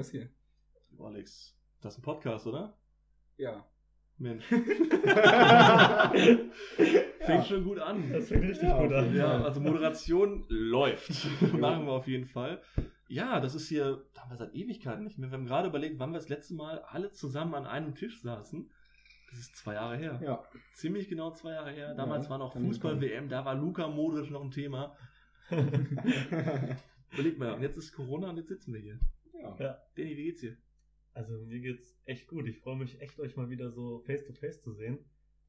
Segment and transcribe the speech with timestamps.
[0.00, 0.28] das hier?
[0.98, 2.76] Oh, Alex, das ist ein Podcast, oder?
[3.36, 3.64] Ja.
[4.18, 4.44] Mensch.
[7.20, 8.10] Fängt schon gut an.
[8.12, 9.14] Das fängt richtig Ja, gut an.
[9.14, 11.10] Ja, also Moderation läuft.
[11.52, 12.60] Machen wir auf jeden Fall.
[13.08, 15.30] Ja, das ist hier, da haben wir seit Ewigkeiten nicht mehr.
[15.30, 18.70] Wir haben gerade überlegt, wann wir das letzte Mal alle zusammen an einem Tisch saßen.
[19.30, 20.20] Das ist zwei Jahre her.
[20.22, 20.42] Ja.
[20.74, 21.94] Ziemlich genau zwei Jahre her.
[21.94, 24.96] Damals Ja, war noch Fußball-WM, da war Luka Modric noch ein Thema.
[27.12, 28.98] Überleg mal, und jetzt ist Corona und jetzt sitzen wir hier.
[29.42, 29.56] Ja.
[29.58, 29.82] Ja.
[29.96, 30.56] Danny, wie geht's dir?
[31.14, 32.46] Also mir geht's echt gut.
[32.46, 34.98] Ich freue mich echt, euch mal wieder so face to face zu sehen.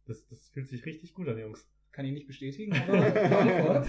[0.06, 1.70] Das, das fühlt sich richtig gut an, Jungs.
[1.92, 3.86] Kann ich nicht bestätigen, aber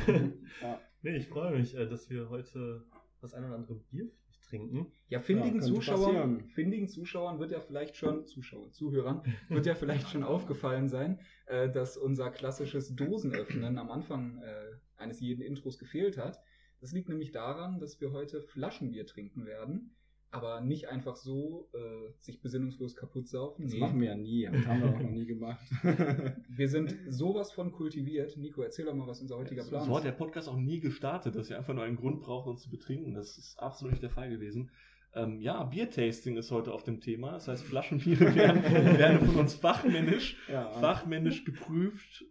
[0.60, 0.80] ja.
[1.02, 2.84] Nee, ich freue mich, äh, dass wir heute
[3.20, 4.10] das ein oder andere Bier
[4.48, 4.92] trinken.
[5.08, 6.00] Ja, findigen Ja, Zuschauern,
[6.36, 6.50] passieren.
[6.50, 11.70] findigen Zuschauern wird ja vielleicht schon, Zuschauer, Zuhörern, wird ja vielleicht schon aufgefallen sein, äh,
[11.70, 16.38] dass unser klassisches Dosenöffnen am Anfang äh, eines jeden Intros gefehlt hat.
[16.82, 19.94] Das liegt nämlich daran, dass wir heute Flaschenbier trinken werden,
[20.32, 23.62] aber nicht einfach so äh, sich besinnungslos kaputt saufen.
[23.64, 23.78] Das Nee.
[23.80, 24.48] machen wir ja nie.
[24.52, 25.64] Das haben wir auch noch nie gemacht.
[26.48, 28.36] Wir sind sowas von kultiviert.
[28.36, 30.04] Nico, erzähl doch mal, was unser heutiger Plan So hat ist.
[30.06, 33.14] der Podcast auch nie gestartet, dass wir einfach nur einen Grund brauchen, uns zu betrinken.
[33.14, 34.70] Das ist absolut nicht der Fall gewesen.
[35.14, 37.32] Ähm, ja, Biertasting ist heute auf dem Thema.
[37.32, 40.70] Das heißt, Flaschenbiere werden, werden von uns fachmännisch, ja.
[40.80, 42.24] fachmännisch geprüft,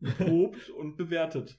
[0.00, 1.58] geprobt und bewertet.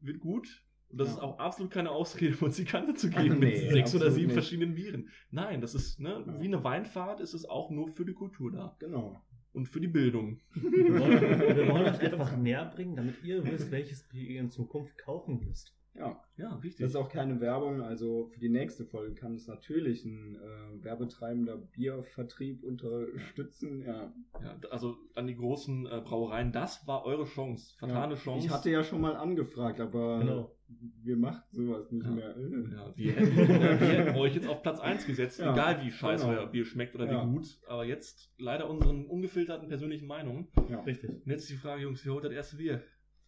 [0.00, 0.64] Wird gut.
[0.92, 1.14] Und das Ja.
[1.14, 4.10] ist auch absolut keine Ausrede, um uns die Kante zu geben Nee, mit sechs oder
[4.10, 4.34] sieben nicht.
[4.34, 5.08] verschiedenen Bieren.
[5.30, 6.40] Nein, das ist ne, Ja.
[6.40, 8.76] wie eine Weinfahrt, ist es auch nur für die Kultur da.
[8.78, 9.20] Genau.
[9.54, 10.38] Und für die Bildung.
[10.54, 14.50] Wir wollen, wir wollen euch einfach näher bringen, damit ihr wisst, welches Bier ihr in
[14.50, 15.74] Zukunft kaufen müsst.
[15.94, 16.22] Ja.
[16.38, 16.80] Ja, richtig.
[16.80, 17.82] Das ist auch keine Werbung.
[17.82, 23.82] Also für die nächste Folge kann es natürlich ein äh, werbetreibender Biervertrieb unterstützen.
[23.86, 24.12] Ja.
[24.42, 28.18] Ja, also an die großen äh, Brauereien, das war eure Chance, vertane ja.
[28.18, 28.46] Chance.
[28.46, 30.56] Ich hatte ja schon mal angefragt, aber Genau.
[31.02, 32.10] wir machen sowas nicht Ja.
[32.10, 32.34] mehr.
[32.38, 36.38] Ja, wir, hätten, äh, euch jetzt auf Platz 1 gesetzt, Ja, egal wie scheiße genau.
[36.40, 37.26] euer Bier schmeckt oder Ja.
[37.26, 37.60] wie gut.
[37.68, 40.48] Aber jetzt leider unseren ungefilterten persönlichen Meinungen.
[40.70, 40.80] Ja.
[40.80, 41.10] Richtig.
[41.10, 42.82] Und jetzt ist die Frage, Jungs, wer holt das erste Bier?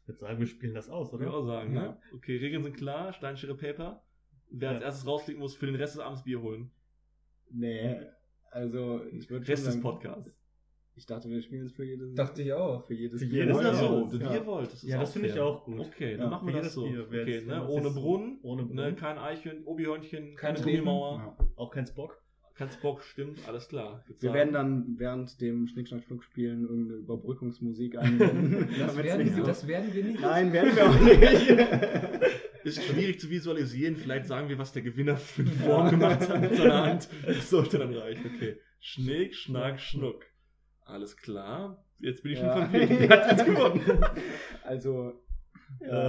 [0.04, 1.38] Ich würde sagen, wir spielen das aus, Würde ich oder?
[1.38, 1.82] auch sagen, Ja.
[1.82, 1.98] ne?
[2.15, 4.03] Okay, Regeln sind klar, Stein, Schere, Paper.
[4.50, 4.84] Wer als Ja.
[4.87, 6.70] erstes rausfliegen muss, für den Rest des Abends Bier holen.
[7.50, 7.97] Nee,
[8.50, 10.31] also ich würde Rest des Podcasts.
[10.97, 12.87] Ich dachte, wir spielen es für jedes Dachte ich auch.
[12.87, 13.44] für jedes Für Bier.
[13.44, 14.34] jedes Ist das Ja, so, wie ja.
[14.34, 14.66] ihr wollt.
[14.72, 15.81] Das ist Ja, das finde ich auch gut.
[15.81, 16.84] Okay, Ja, dann machen wir das so.
[16.87, 17.66] Bier, okay, ne?
[17.66, 18.91] Ohne Brunnen, ohne Brunnen.
[18.91, 18.94] Ne?
[18.94, 20.60] kein Eichhörnchen, Obi-Hörnchen, keine.
[20.60, 21.37] Gummimauer.
[21.38, 21.47] Ja.
[21.56, 22.22] Auch kein Spock.
[22.56, 24.04] Kein Spock, stimmt, alles klar.
[24.20, 28.69] Wir werden dann während dem Schnick-Schnack-Schnuck-Spielen irgendeine Überbrückungsmusik einblenden.
[28.78, 30.20] Das werden, so- das werden wir nicht.
[30.20, 32.31] Nein, werden wir auch nicht.
[32.64, 33.97] Ist schwierig zu visualisieren.
[33.97, 37.09] Vielleicht sagen wir, was der Gewinner für eine Form gemacht hat mit seiner Hand.
[37.26, 38.31] Das sollte dann reichen.
[38.37, 38.56] Okay.
[38.81, 40.25] Schnick, Schnack, Schnuck.
[40.82, 41.84] Alles klar.
[41.98, 42.66] Jetzt bin ich schon Ja.
[42.69, 42.91] verwirrt.
[42.91, 44.04] Wer hat jetzt gewonnen?
[44.62, 45.12] Also,
[45.80, 46.00] Äh, ja,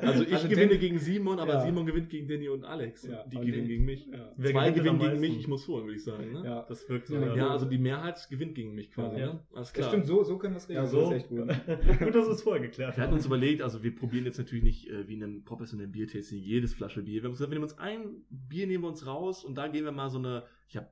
[0.00, 1.60] Also ich Also gewinne den- gegen Simon, aber Ja.
[1.60, 3.06] Simon gewinnt gegen Danny und Alex.
[3.06, 4.06] Ja, die gewinnen gegen mich.
[4.06, 4.32] ja.
[4.36, 6.32] Wer Zwei gewinnen gegen mich, ich muss holen, würde ich sagen.
[6.32, 6.42] Ne?
[6.44, 6.62] ja.
[6.68, 7.14] Das wirkt so.
[7.16, 9.20] Ja, Ja, also die Mehrheit gewinnt gegen mich quasi.
[9.20, 9.26] Ja.
[9.34, 9.40] Ne?
[9.52, 9.88] Alles Das klar.
[9.88, 10.84] stimmt, so, so können wir es regeln.
[10.84, 11.38] Ja, so ist echt gut.
[12.00, 13.16] gut, dass wir es vorher geklärt Wir hatten haben.
[13.18, 16.74] uns überlegt, also wir probieren jetzt natürlich nicht äh, wie in einem professionellen Biertasting jedes
[16.74, 17.22] Flasche Bier.
[17.22, 19.84] Wir haben gesagt, wir nehmen uns ein Bier, nehmen wir uns raus und da gehen
[19.84, 20.88] wir mal so eine, ich habe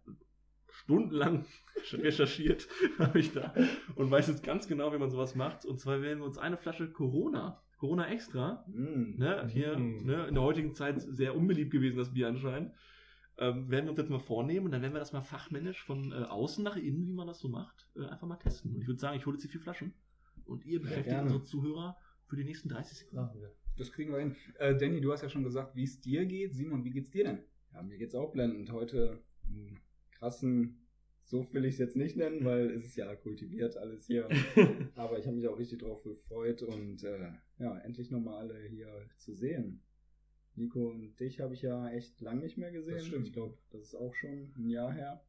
[0.71, 1.45] stundenlang
[1.93, 2.69] recherchiert,
[2.99, 3.55] habe ich da
[3.97, 5.65] und weiß jetzt ganz genau, wie man sowas macht.
[5.65, 9.17] Und zwar wählen wir uns eine Flasche Corona, Corona Extra, Mm.
[9.19, 10.05] ne, hier Mm.
[10.05, 12.73] ne, in der heutigen Zeit sehr unbeliebt gewesen, das Bier anscheinend.
[13.41, 16.11] Ähm, werden wir uns jetzt mal vornehmen und dann werden wir das mal fachmännisch von
[16.11, 18.75] äh, außen nach innen, wie man das so macht, äh, einfach mal testen.
[18.75, 19.95] Und ich würde sagen, ich hole jetzt die vier Flaschen
[20.45, 21.23] und ihr beschäftigt gerne.
[21.23, 21.97] unsere Zuhörer
[22.27, 23.25] für die nächsten 30 Sekunden.
[23.77, 24.35] Das kriegen wir hin.
[24.59, 26.53] Äh, Danny, du hast ja schon gesagt, wie es dir geht.
[26.53, 27.45] Simon, wie geht's dir denn?
[27.73, 28.73] Ja, mir geht's auch blendend.
[28.73, 29.79] Heute einen
[30.11, 30.88] krassen,
[31.29, 34.29] so will ich es jetzt nicht nennen, weil es ist ja kultiviert alles hier.
[34.95, 38.89] Aber ich habe mich auch richtig drauf gefreut und äh, ja, endlich nochmal alle hier
[39.19, 39.83] zu sehen.
[40.55, 42.95] Nico und dich habe ich ja echt lang nicht mehr gesehen.
[42.95, 43.27] Das stimmt.
[43.27, 45.23] Ich glaube, das ist auch schon ein Jahr her.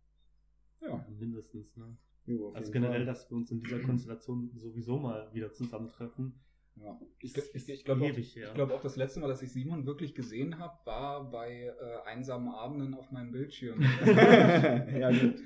[0.82, 1.98] Ja, Mindestens, ne?
[2.26, 3.06] jo, Also generell, Fall.
[3.06, 6.40] dass wir uns in dieser Konstellation sowieso mal wieder zusammentreffen.
[6.82, 7.00] Ja.
[7.20, 10.16] Ich, ich, ich glaube auch, ich glaub auch, das letzte Mal, dass ich Simon wirklich
[10.16, 13.82] gesehen habe, war bei äh, einsamen Abenden auf meinem Bildschirm.
[14.06, 15.42] ja, gut.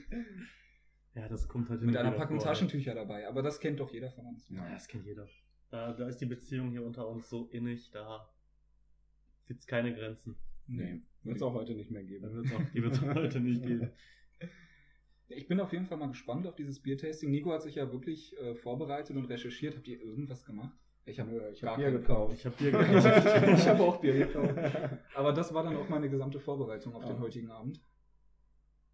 [1.16, 2.48] Ja, das kommt halt Mit einer Packung vor.
[2.48, 3.28] Taschentücher dabei.
[3.28, 4.50] Aber das kennt doch jeder von uns.
[4.50, 5.28] Ja, das kennt jeder.
[5.70, 8.30] Da, da ist die Beziehung hier unter uns so innig, da
[9.48, 10.36] gibt's keine Grenzen.
[10.68, 12.32] Nee, wird es auch heute nicht mehr geben.
[12.32, 13.92] wird's auch, die wird es heute nicht geben.
[15.30, 17.32] Ich bin auf jeden Fall mal gespannt auf dieses Biertasting.
[17.32, 19.76] Nico hat sich ja wirklich äh, vorbereitet und recherchiert.
[19.76, 20.78] Habt ihr irgendwas gemacht?
[21.06, 22.34] Ich habe Ja, ich habe Bier gekauft.
[22.38, 23.60] Ich habe Bier Ich gekauft.
[23.60, 24.56] ich hab auch Bier gekauft.
[25.16, 27.10] Aber das war dann auch meine gesamte Vorbereitung auf Ja.
[27.14, 27.82] den heutigen Abend.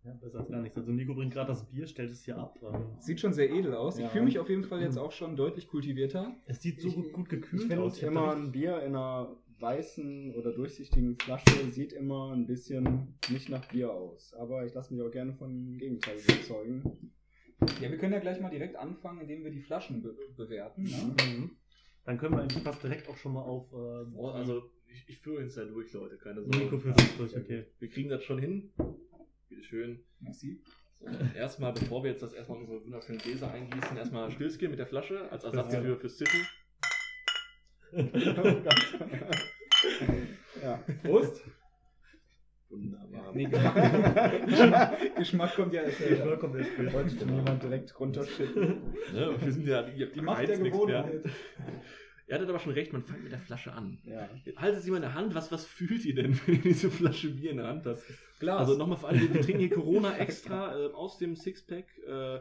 [0.04, 0.78] Ja, besser als gar nichts.
[0.78, 2.56] Also Nico bringt gerade das Bier, stellt es hier ab.
[3.00, 4.00] Sieht schon sehr edel aus.
[4.00, 4.06] Ja.
[4.06, 6.36] Ich fühle mich auf jeden Fall jetzt auch schon deutlich kultivierter.
[6.46, 7.98] Es sieht so Ich- gut, gut Ich gekühlt finde aus.
[7.98, 13.20] Ich hab immer ein Bier in einer weißen oder durchsichtigen Flasche sieht immer ein bisschen
[13.30, 14.34] nicht nach Bier aus.
[14.36, 17.12] Aber ich lasse mich auch gerne vom Gegenteil überzeugen.
[17.82, 20.84] Ja, wir können ja gleich mal direkt anfangen, indem wir die Flaschen be bewerten.
[20.84, 21.16] Ne?
[21.28, 21.52] Mhm.
[22.10, 23.72] Dann können wir eigentlich fast direkt auch schon mal auf.
[23.72, 26.58] ähm, Oh, also, ich, ich führe uns ja durch, Leute, keine Sorge.
[26.58, 27.68] Nico führt uns durch, okay.
[27.78, 28.72] Wir kriegen das schon hin.
[29.48, 30.04] Bitte schön.
[30.20, 30.60] Merci.
[31.00, 34.88] So, erstmal, bevor wir jetzt das erstmal unsere wunderschönen Gläser eingießen, erstmal Stillskill mit der
[34.88, 35.82] Flasche als Ersatz Ja.
[35.84, 36.40] für, fürs Ziffen.
[40.64, 40.84] ja.
[41.04, 41.44] Prost.
[42.70, 43.32] Wunderbar.
[43.34, 46.38] Nee, Geschmack, Geschmack kommt ja erst Ich später.
[46.38, 46.94] kommt der Spiel.
[46.94, 48.64] Wollte schon jemand direkt runterschütten.
[49.14, 49.36] Ne?
[49.40, 51.24] Wir sind ja die, Die Macht der Gewohnheit.
[52.28, 53.98] Er hat aber schon recht, man fängt mit der Flasche an.
[54.04, 54.30] Ja.
[54.58, 57.30] Haltet sie mal in der Hand, was, was fühlt ihr denn, wenn ihr diese Flasche
[57.30, 58.04] Bier in der Hand habt?
[58.40, 58.60] Glas.
[58.60, 61.86] Also nochmal für alle, wir trinken hier Corona extra äh, aus dem Sixpack.
[62.08, 62.40] Äh,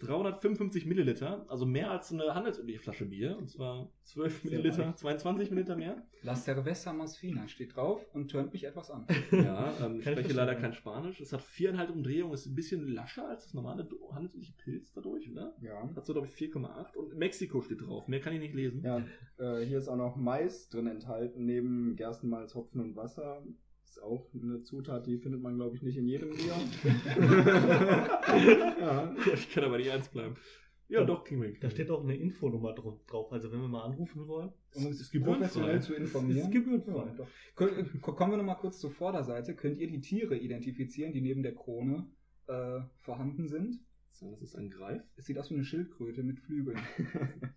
[0.00, 3.36] 355 Milliliter, also mehr als eine handelsübliche Flasche Bier.
[3.36, 4.98] Und zwar 12 Sehr Milliliter, leicht.
[4.98, 6.02] 22 Milliliter mehr.
[6.22, 9.06] La Cerveza Más Fina steht drauf und turnt mich etwas an.
[9.30, 11.20] Ja, ähm, ich spreche leider kein Spanisch.
[11.20, 15.54] Es hat viereinhalb Umdrehungen, ist ein bisschen lascher als das normale handelsübliche Pilz dadurch, oder?
[15.60, 15.88] Ja.
[15.94, 16.96] Hat so, glaube ich, 4,8.
[16.96, 18.08] Und Mexiko steht drauf.
[18.08, 18.82] Mehr kann ich nicht lesen.
[18.82, 18.98] Ja,
[19.38, 23.42] äh, hier ist auch noch Mais drin enthalten, neben Gerstenmalz, Hopfen und Wasser.
[23.90, 26.54] Ist auch eine Zutat, die findet man, glaube ich, nicht in jedem Bier.
[28.80, 29.14] ja.
[29.34, 30.36] Ich kann aber nicht ernst bleiben.
[30.88, 31.06] Ja, Ja.
[31.06, 33.32] doch, King Da steht auch eine Infonummer dr- drauf.
[33.32, 34.52] Also wenn wir mal anrufen wollen.
[34.74, 35.38] Um uns ist gebührenfrei.
[35.48, 36.38] professionell zu informieren.
[36.38, 36.92] Es ist gebührenfrei.
[37.06, 37.28] Ja, doch.
[37.56, 39.54] Kön- ko- Kommen wir nochmal kurz zur Vorderseite.
[39.56, 42.06] Könnt ihr die Tiere identifizieren, die neben der Krone
[42.46, 43.80] äh, vorhanden sind?
[44.20, 45.02] So, Das ist ein Greif.
[45.16, 46.78] Es sieht aus wie eine Schildkröte mit Flügeln.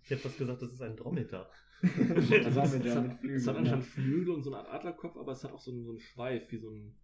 [0.02, 1.50] Ich hätte fast gesagt, das ist ein Dromedar.
[1.82, 3.54] Das es, ja hat, mit es Flügeln, hat ja.
[3.56, 6.00] anscheinend Flügel und so eine Art Adlerkopf, aber es hat auch so einen, so einen
[6.00, 6.96] Schweif, wie so ein,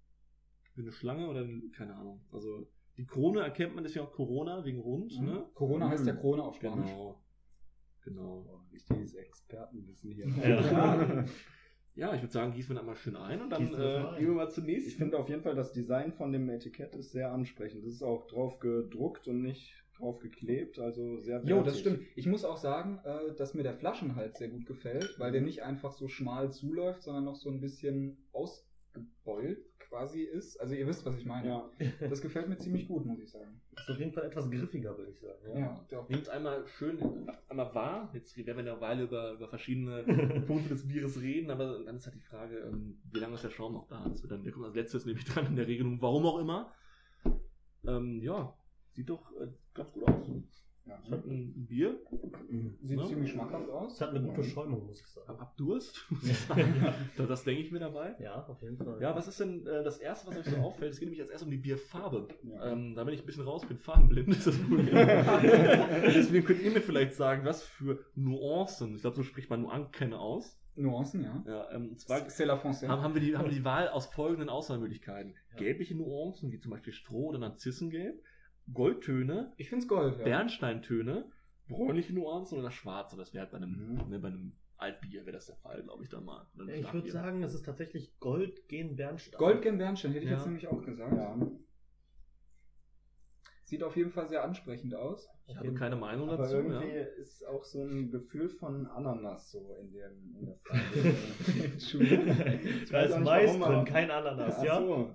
[0.75, 2.21] wie eine Schlange oder ein- keine Ahnung.
[2.31, 5.25] Also die Krone erkennt man deswegen auch Corona, wegen rund, Mhm.
[5.25, 5.45] ne?
[5.53, 6.89] Corona heißt ja Krone auf Spanisch.
[6.89, 7.21] Genau.
[8.01, 8.63] Genau.
[8.71, 10.27] Richtiges Expertenwissen hier.
[10.27, 11.25] Ja.
[11.99, 14.33] Ja, ich würde sagen, gießen wir dann mal schön ein und dann äh, gehen wir
[14.35, 14.87] mal zunächst.
[14.87, 17.83] Ich finde auf jeden Fall, das Design von dem Etikett ist sehr ansprechend.
[17.83, 21.79] Das ist auch drauf gedruckt und nicht drauf geklebt, also sehr Jo, das wertig.
[21.81, 21.99] stimmt.
[22.15, 25.63] Ich muss auch sagen, äh, dass mir der Flaschenhals sehr gut gefällt, weil der nicht
[25.63, 30.57] einfach so schmal zuläuft, sondern noch so ein bisschen ausgebeult quasi ist.
[30.61, 31.47] Also ihr wisst, was ich meine.
[31.47, 31.69] Ja.
[31.99, 33.59] Das gefällt mir ziemlich gut, muss ich sagen.
[33.75, 35.59] Ist auf jeden Fall etwas griffiger, würde ich sagen.
[35.59, 36.07] Ja, doch.
[36.07, 38.09] Nehmt einmal schön einmal wahr.
[38.13, 40.03] Jetzt werden wir eine Weile über, über verschiedene
[40.47, 43.49] Punkte des Bieres reden, aber dann ist halt die Frage, ähm, wie lange ist der
[43.49, 44.05] Schaum noch da?
[44.05, 46.71] Wird dann, der kommt als letztes nämlich dran in der Regelung, warum auch immer.
[47.87, 48.53] Ähm, ja,
[48.91, 50.27] sieht doch äh, ganz gut aus.
[50.89, 50.99] Ja.
[51.05, 51.99] Es hat ein Bier.
[52.81, 53.05] Sieht Ne?
[53.05, 53.93] ziemlich schmackhaft aus.
[53.93, 55.39] Es hat eine gute Schäumung, muss ich Hab, sagen.
[55.39, 56.05] hab Durst.
[56.23, 56.93] Ja.
[57.17, 58.15] das das denke ich mir dabei.
[58.19, 58.99] Ja, auf jeden Fall.
[59.01, 60.91] Ja, was ist denn äh, das Erste, was euch so auffällt?
[60.93, 62.27] Es geht nämlich als erstes um die Bierfarbe.
[62.43, 62.71] Ja.
[62.71, 64.87] Ähm, da bin ich ein bisschen raus, bin farbenblind, ist das Problem.
[64.93, 70.13] Deswegen könnt ihr mir vielleicht sagen, was für Nuancen, ich glaube, so spricht man Nuancen
[70.13, 70.55] aus.
[70.75, 71.43] Nuancen, ja.
[71.45, 72.87] Ja, ähm, zwar C'est la Française.
[72.87, 75.33] haben, haben, wir die, haben wir die Wahl aus folgenden Auswahlmöglichkeiten.
[75.51, 75.57] Ja.
[75.57, 78.21] Gelbliche Nuancen, wie zum Beispiel Stroh- oder Narzissengelb,
[78.73, 80.23] Goldtöne, Ich find's Gold, ja.
[80.23, 81.29] Bernsteintöne,
[81.67, 83.15] bräunliche Nuancen oder schwarze.
[83.17, 84.09] Das wäre halt bei einem, Mhm.
[84.09, 86.47] ne, bei einem Altbier wäre das der Fall, glaube ich, dann mal.
[86.73, 89.37] Ich würde sagen, es ist tatsächlich Gold gegen Bernstein.
[89.37, 90.37] Gold gen Bernstein, hätte ich Ja.
[90.37, 91.13] jetzt nämlich auch gesagt.
[91.15, 91.37] Ja.
[93.65, 95.29] Sieht auf jeden Fall sehr ansprechend aus.
[95.45, 96.55] Ich habe keine Meinung Aber dazu.
[96.55, 97.03] irgendwie Ja.
[97.03, 100.79] ist auch so ein Gefühl von Ananas so in, dem, in der Farbe.
[101.77, 104.79] Ich da ist Mais drin, kein Ananas, Ach ja?
[104.79, 105.13] so,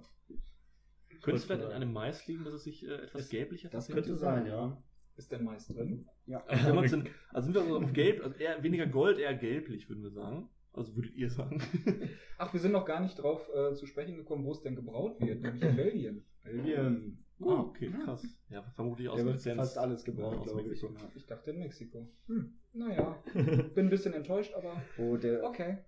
[1.25, 3.89] Könnte es vielleicht an einem Mais liegen, dass es sich äh, etwas Es- gelblicher das
[3.89, 4.83] könnte sein, ja.
[5.17, 6.07] Ist denn Mais drin?
[6.27, 6.45] Ja.
[6.49, 9.89] Wir uns denn, also sind wir also auf gelb, also eher weniger gold, eher gelblich,
[9.89, 10.49] würden wir sagen.
[10.73, 11.63] Also würdet ihr sagen.
[12.39, 15.21] Ach, wir sind noch gar nicht drauf äh, zu sprechen gekommen, wo es denn gebraut
[15.21, 16.25] wird, nämlich in Belgien.
[16.43, 17.25] Belgien.
[17.41, 18.27] ah, okay, krass.
[18.51, 19.57] Ja, vermutlich aus wird Lizenz.
[19.57, 20.67] fast alles gebraucht, aus glaube ich.
[20.83, 20.95] Mexiko.
[20.95, 21.13] Ja.
[21.15, 22.09] Ich dachte in Mexiko.
[22.27, 22.59] Hm.
[22.77, 25.79] Naja, bin ein bisschen enttäuscht, aber Wo der, okay.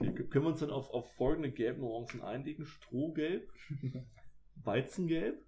[0.00, 2.64] Okay, können wir uns dann auf, auf folgende Gelbnuancen einlegen?
[2.64, 3.46] Strohgelb,
[4.66, 5.42] Weizengelb,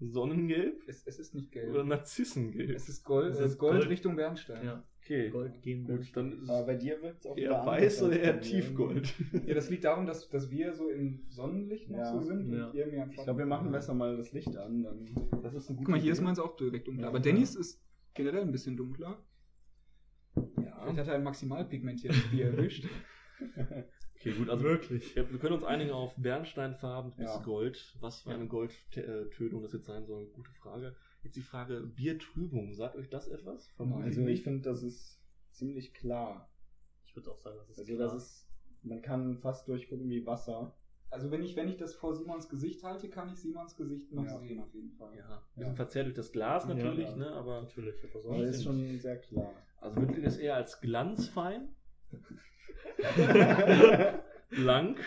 [0.00, 1.86] Sonnengelb Es, es ist nicht oder gelb.
[1.86, 2.70] Narzissengelb?
[2.70, 3.88] Es ist Gold, Es ist Gold, Gold.
[3.90, 4.64] Richtung Bernstein.
[4.64, 6.30] Ja, Okay, Gold gegen gut, Bernstein.
[6.30, 9.12] dann ist aber bei dir wirkt es auch eher weiß oder eher tiefgold?
[9.46, 12.12] Ja, das liegt daran, dass, dass wir so im Sonnenlicht noch Ja.
[12.12, 12.66] so sind Ja.
[12.68, 13.18] und ihr mir einfach.
[13.18, 14.82] Ich glaube, wir machen besser mal das Licht an.
[14.84, 15.06] Dann
[15.42, 17.04] Das ist ein Guck mal, hier ist meins auch direkt dunkler.
[17.04, 17.08] Ja.
[17.08, 17.82] Aber Dennis ist
[18.14, 19.24] generell ein bisschen dunkler.
[20.34, 20.96] Vielleicht Ja.
[20.96, 22.84] hat er ein maximal pigmentiertes Bier erwischt.
[24.20, 25.14] Okay, gut, also Wirklich.
[25.14, 27.42] Ja, wir können uns einigen auf Bernsteinfarben bis Ja.
[27.42, 27.96] Gold.
[28.00, 30.96] Was für eine Goldtönung das jetzt sein soll, gute Frage.
[31.22, 32.74] Jetzt die Frage Biertrübung.
[32.74, 33.68] Sagt euch das etwas?
[33.76, 35.20] Vermutlich also ich finde, das ist
[35.52, 36.50] ziemlich klar.
[37.06, 38.08] Ich würde auch sagen, das ist Also klar.
[38.12, 38.48] das ist,
[38.82, 40.76] man kann fast durchgucken wie Wasser.
[41.10, 44.24] Also wenn ich, wenn ich das vor Simons Gesicht halte, kann ich Simons Gesicht noch
[44.24, 44.38] Ja.
[44.40, 45.16] sehen auf jeden Fall.
[45.16, 47.16] Ja, ein bisschen verzerrt durch das Glas Ja, natürlich, ja.
[47.16, 47.30] ne?
[47.32, 49.54] aber Natürlich, aber so Aber ist schon sehr klar.
[49.80, 51.74] also würdet ihr das eher als glanzfein,
[54.50, 54.98] blank,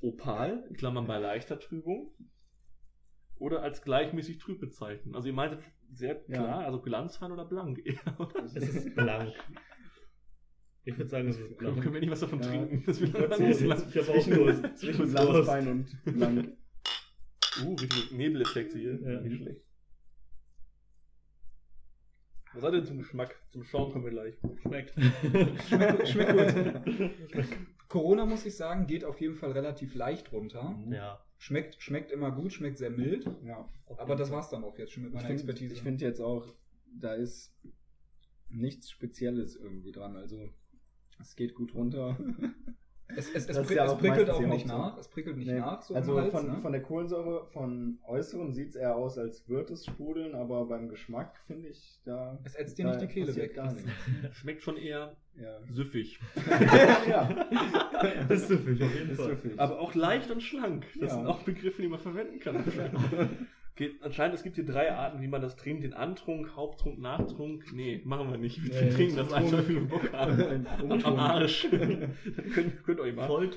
[0.00, 2.12] opal, in Klammern bei leichter Trübung,
[3.36, 5.14] oder als gleichmäßig trüb bezeichnen?
[5.14, 5.60] Also ihr meintet
[5.92, 6.36] sehr Ja.
[6.42, 7.78] klar, also glanzfein oder blank?
[8.44, 9.32] Es ist blank.
[10.84, 11.92] Ich würde sagen, es ist Können blank.
[11.92, 12.48] wir nicht was davon Ja.
[12.48, 12.82] trinken?
[12.86, 14.78] Das wird Ich dann habe auch Durst.
[14.78, 15.08] Zwischen.
[15.10, 16.56] Glasbein und blank.
[17.62, 18.98] Uh, richtig Nebeleffekte hier.
[19.00, 19.20] Ja.
[19.20, 19.60] Nicht schlecht.
[22.54, 23.34] Was hat denn zum Geschmack?
[23.50, 24.38] Zum Schauen kommen wir gleich.
[24.62, 24.94] Schmeckt.
[25.68, 26.32] Schmeckt, schmeckt
[27.34, 27.44] gut.
[27.88, 30.78] Corona, muss ich sagen, geht auf jeden Fall relativ leicht runter.
[30.90, 31.24] Ja.
[31.38, 33.24] Schmeckt, schmeckt immer gut, schmeckt sehr mild.
[33.44, 33.68] Ja.
[33.96, 35.74] Aber das war's dann auch jetzt schon mit Ich meiner finde Expertise.
[35.74, 36.54] ich find jetzt auch,
[36.92, 37.54] da ist
[38.48, 40.16] nichts Spezielles irgendwie dran.
[40.16, 40.50] Also
[41.20, 42.18] es geht gut runter.
[43.16, 44.96] es, es, es, prick- ja es prickelt auch nicht nach.
[44.98, 45.82] Es prickelt nicht Nee, nach.
[45.82, 46.58] So also Hals, von, ne?
[46.60, 50.88] von der Kohlensäure, von Äußeren sieht es eher aus, als würde es sprudeln, aber beim
[50.88, 53.54] Geschmack finde ich, da, es ätzt dir nicht die Kehle weg.
[53.54, 53.88] gar nichts.
[54.32, 55.58] Schmeckt schon eher Ja.
[55.70, 56.20] süffig.
[57.08, 57.28] ja.
[58.28, 59.38] Das ist süffig, auf jeden Fall.
[59.56, 60.84] Aber auch leicht und schlank.
[61.00, 61.16] Das Ja.
[61.18, 62.62] sind auch Begriffe, die man verwenden kann.
[63.78, 65.84] Geht, anscheinend, es gibt hier drei Arten, wie man das trinkt.
[65.84, 67.72] Den Antrunk, Haupttrunk, Nachtrunk.
[67.72, 68.62] Nee, machen wir nicht.
[68.62, 70.66] Wir Nee, trinken das einfach, wie wir Bock haben.
[71.04, 71.16] Am.
[71.16, 71.68] Arsch.
[72.54, 73.26] könnt, könnt euch mal.
[73.28, 73.50] Voll.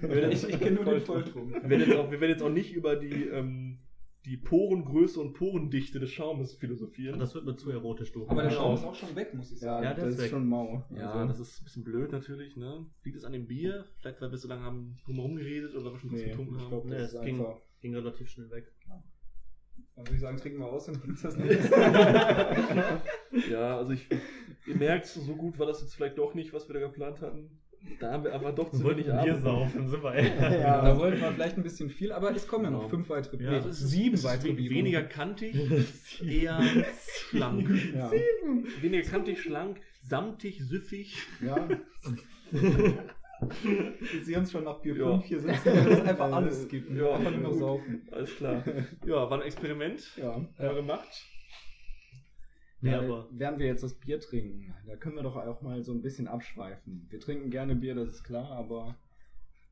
[0.00, 1.52] Wir werden Ich, jetzt, ich kenne nur den Volltrunk.
[1.52, 3.78] wir, werden jetzt auch, wir werden jetzt auch nicht über die, ähm,
[4.24, 7.18] die Porengröße und Porendichte des Schaumes philosophieren.
[7.18, 8.26] Das wird mir zu erotisch, du.
[8.28, 8.56] Aber der Ja.
[8.58, 9.84] Schaum ist auch schon weg, muss ich Ja, sagen.
[9.84, 10.30] Ja, der das ist ist weg.
[10.30, 10.84] schon mau.
[10.94, 12.56] ja, Also, das ist ein bisschen blöd natürlich.
[12.56, 12.86] Ne?
[13.04, 13.84] Liegt es an dem Bier?
[13.98, 16.62] Vielleicht, weil wir so lange haben drumherum geredet oder wir schon kurz nee, getrunken ich
[16.62, 16.68] haben.
[16.70, 17.44] glaube, Nee, das ging,
[17.80, 18.72] ging relativ schnell weg.
[19.96, 21.74] Dann würde ich sagen, trinken wir aus und uns das nächste.
[23.50, 24.06] Ja, also ich,
[24.66, 27.50] ihr merkt, so gut war das jetzt vielleicht doch nicht, was wir da geplant hatten.
[28.00, 29.42] Da haben wir aber doch zu wenig Bier Abend.
[29.42, 30.14] saufen, sind wir.
[30.60, 30.82] Ja.
[30.82, 32.88] Da wollten wir vielleicht ein bisschen viel, aber es kommen ja noch Ja.
[32.88, 33.58] fünf weitere Ja, Bier.
[33.60, 34.70] es ist sieben weitere we- Bier.
[34.70, 35.54] Weniger kantig,
[36.24, 36.60] eher
[37.30, 37.68] schlank.
[37.94, 38.10] Ja.
[38.80, 41.16] Weniger kantig, schlank, samtig, süffig.
[41.40, 41.68] ja.
[44.00, 45.10] Ich sehe uns schon nach Bier Ja.
[45.18, 45.62] 5 hier sitzen.
[45.64, 46.96] Das ist einfach alles skippen.
[46.96, 47.14] Ja.
[47.14, 48.08] Einfach nur noch saufen.
[48.10, 48.62] Alles klar.
[49.04, 50.16] Ja, war ein Experiment.
[50.16, 50.34] ja.
[50.34, 51.26] Haben wir gemacht.
[52.82, 55.92] Ja, aber während wir jetzt das Bier trinken, da können wir doch auch mal so
[55.92, 57.06] ein bisschen abschweifen.
[57.10, 58.96] Wir trinken gerne Bier, das ist klar, aber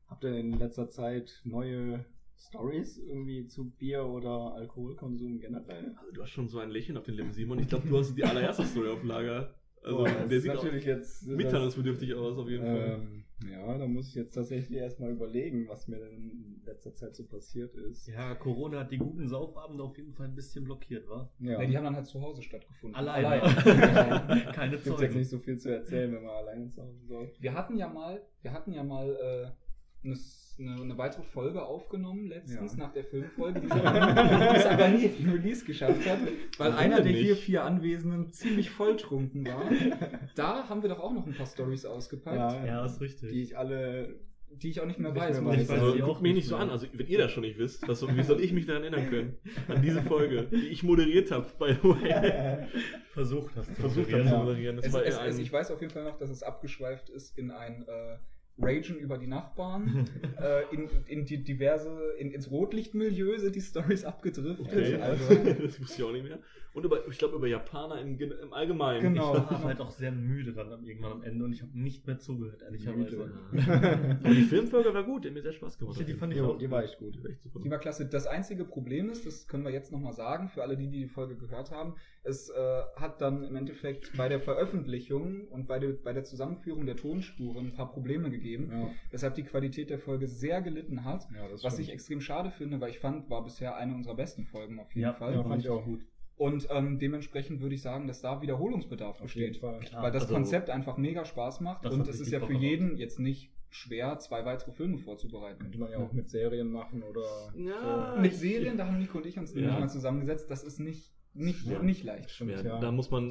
[0.07, 2.03] habt ihr in letzter Zeit neue
[2.37, 5.95] Stories irgendwie zu Bier oder Alkoholkonsum generell?
[5.97, 7.59] Also, du hast schon so ein Lächeln auf den Lippen, Simon.
[7.59, 9.53] Ich glaube, du hast die allererste Story auf Lager.
[9.85, 12.99] Also, Boah, das der sieht natürlich jetzt mitteilungsbedürftig aus, auf jeden Fall.
[12.99, 17.15] ähm, Ja, da muss ich jetzt tatsächlich erstmal überlegen, was mir denn in letzter Zeit
[17.15, 18.07] so passiert ist.
[18.07, 21.29] ja, Corona hat die guten Saufabende auf jeden Fall ein bisschen blockiert, wa?
[21.39, 21.59] Ja.
[21.59, 22.95] Nee, die haben dann halt zu Hause stattgefunden.
[22.95, 23.43] Alleine.
[23.43, 24.45] Allein.
[24.53, 27.39] Keine Gibt jetzt nicht so viel zu erzählen, wenn man alleine zu Hause säuft.
[27.41, 29.64] Wir hatten ja mal, wir hatten ja mal äh,
[30.05, 30.17] eine,
[30.57, 32.79] eine, eine weitere Folge aufgenommen letztens Ja.
[32.85, 33.67] nach der Filmfolge, die
[34.55, 36.33] es aber, nie in Release geschafft hat, weil
[36.71, 37.21] Warum einer der nicht?
[37.23, 39.69] hier vier Anwesenden ziemlich volltrunken war.
[40.35, 42.35] Da haben wir doch auch noch ein paar Stories ausgepackt,
[42.65, 43.31] Ja, ist richtig.
[43.31, 44.15] Die ich alle.
[44.51, 45.41] die ich auch nicht mehr Nicht weiß.
[45.41, 45.79] mehr muss ich weiß.
[45.81, 46.69] Also, auch guckt mich nicht so an.
[46.69, 49.37] Also, wenn ihr das schon nicht wisst, was, wie soll ich mich daran erinnern können?
[49.67, 52.67] An diese Folge, die ich moderiert habe, by the way.
[53.11, 53.73] Versucht hast du.
[53.75, 54.27] Versucht moderieren.
[54.27, 54.39] zu Ja.
[54.43, 54.75] moderieren.
[54.77, 57.37] Das Es, war es, es, ich weiß auf jeden Fall noch, dass es abgeschweift ist
[57.37, 58.17] in ein äh,
[58.57, 60.09] Ragen über die Nachbarn,
[60.41, 64.67] äh, in, in die diverse, in, ins Rotlichtmilieu sind die Stories abgedriftet.
[64.67, 66.39] Okay, Also, das wusste ich auch nicht mehr.
[66.75, 69.01] Und über, ich glaube über Japaner im, im Allgemeinen.
[69.01, 69.33] Genau.
[69.37, 72.05] Ich war halt auch sehr müde dann am- irgendwann am Ende und ich habe nicht
[72.05, 73.31] mehr zugehört, ehrlicherweise.
[74.23, 75.97] Aber die Filmfolge war gut, die hat mir sehr Spaß gemacht.
[75.97, 76.57] Ja, die fand ich Jo, auch.
[76.57, 77.15] die war echt gut.
[77.15, 77.59] Die war echt super.
[77.63, 78.05] Die war klasse.
[78.07, 81.07] Das einzige Problem ist, das können wir jetzt nochmal sagen, für alle, die die, die
[81.07, 85.93] Folge gehört haben, es äh, hat dann im Endeffekt bei der Veröffentlichung und bei der,
[85.93, 90.27] bei der Zusammenführung der Tonspuren ein paar Probleme gegeben, Ja, weshalb die Qualität der Folge
[90.27, 91.25] sehr gelitten hat.
[91.33, 91.87] ja das Was stimmt.
[91.87, 95.03] ich extrem schade finde, weil ich fand, war bisher eine unserer besten Folgen auf jeden
[95.07, 95.33] Ja, Fall.
[95.35, 96.05] ja, fand ich auch gut.
[96.37, 99.61] Und ähm, dementsprechend würde ich sagen, dass da Wiederholungsbedarf Auf besteht.
[99.63, 99.79] Weil
[100.11, 102.63] das also, Konzept einfach mega Spaß macht und es ist ja für gemacht.
[102.63, 105.59] jeden jetzt nicht schwer, zwei weitere Filme vorzubereiten.
[105.59, 107.53] Könnte man ja auch mit Serien machen oder.
[107.55, 109.79] Ja, Mit Serien, da haben Nico und ich uns nämlich Ja.
[109.79, 111.81] mal zusammengesetzt, das ist nicht, nicht, Ja.
[111.83, 112.31] nicht leicht.
[112.31, 112.63] schwer.
[112.63, 112.79] Ja.
[112.79, 113.29] Da muss man.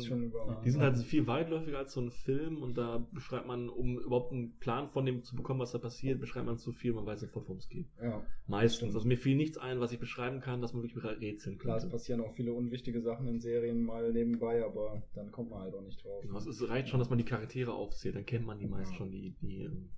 [0.65, 4.33] Die sind halt viel weitläufiger als so ein Film und da beschreibt man, um überhaupt
[4.33, 7.23] einen Plan von dem zu bekommen, was da passiert, beschreibt man zu viel, man weiß
[7.23, 7.87] nicht, worum es geht.
[8.01, 8.77] Ja, Meistens.
[8.77, 8.95] Stimmt.
[8.95, 11.83] Also mir fiel nichts ein, was ich beschreiben kann, dass man wirklich rätseln klar, es
[11.83, 11.95] könnte.
[11.97, 15.83] passieren auch viele unwichtige Sachen in Serien mal nebenbei, aber dann kommt man halt auch
[15.83, 16.21] nicht drauf.
[16.23, 18.99] Genau, es reicht schon, dass man die Charaktere aufzählt, dann kennt man die meist Ja.
[18.99, 19.89] schon, die, die ähm,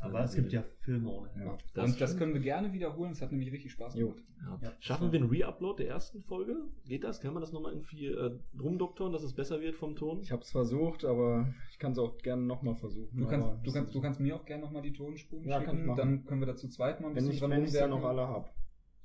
[0.00, 1.46] Aber es gibt ja Filme ohne Ende.
[1.46, 1.58] Ja.
[1.74, 3.12] Das und das können wir gerne wiederholen.
[3.12, 4.18] Es hat nämlich richtig Spaß gemacht.
[4.40, 4.58] Ja.
[4.62, 4.72] Ja.
[4.80, 6.54] Schaffen wir einen Re-Upload der ersten Folge?
[6.86, 7.20] Geht das?
[7.20, 10.20] Kann man das nochmal irgendwie äh, rumdoktern, dass es besser wird vom Ton?
[10.20, 13.18] Ich habe es versucht, aber ich kann es auch gerne nochmal versuchen.
[13.18, 15.82] Du kannst, du, kannst, du kannst mir auch gerne nochmal die Tonspuren Ja, kann ich
[15.82, 15.96] schicken.
[15.96, 18.02] Dann können wir dazu zweit mal ein wenn bisschen ich dran wenn ich ja rumwerken.
[18.02, 18.48] noch alle habe.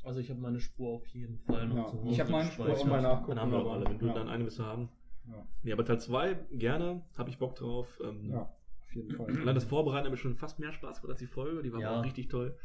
[0.03, 1.85] Also ich habe meine Spur auf jeden Fall noch Ja.
[1.87, 2.09] zu Hause.
[2.11, 3.29] Ich hab meine Spur auch mal nachgucken.
[3.31, 3.85] Dann haben wir auch aber- alle.
[3.85, 4.13] Wenn du ja.
[4.13, 4.89] dann eine müsste haben.
[5.27, 5.45] Ja.
[5.63, 7.03] Nee, aber Teil 2 gerne.
[7.17, 8.01] Habe ich Bock drauf.
[8.03, 8.51] Ähm, ja,
[8.91, 9.27] auf jeden Fall.
[9.41, 11.63] Allein das Vorbereiten hat mir schon fast mehr Spaß gemacht als die Folge.
[11.63, 11.99] Die war Ja.
[11.99, 12.55] auch richtig toll.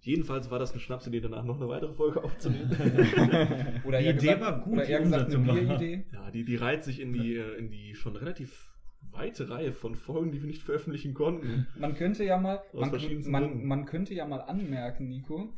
[0.00, 2.70] Jedenfalls war das eine Schnapsidee, danach noch eine weitere Folge aufzunehmen.
[3.84, 6.04] Oder Die Idee gesagt, war gut, oder die eher gesagt eine Bieridee.
[6.12, 8.72] ja, die, die reiht sich in die, äh, in die schon relativ
[9.12, 11.68] weite Reihe von Folgen, die wir nicht veröffentlichen konnten.
[11.78, 12.90] Man könnte ja mal, man,
[13.30, 15.52] man, man könnte ja mal anmerken, Nico,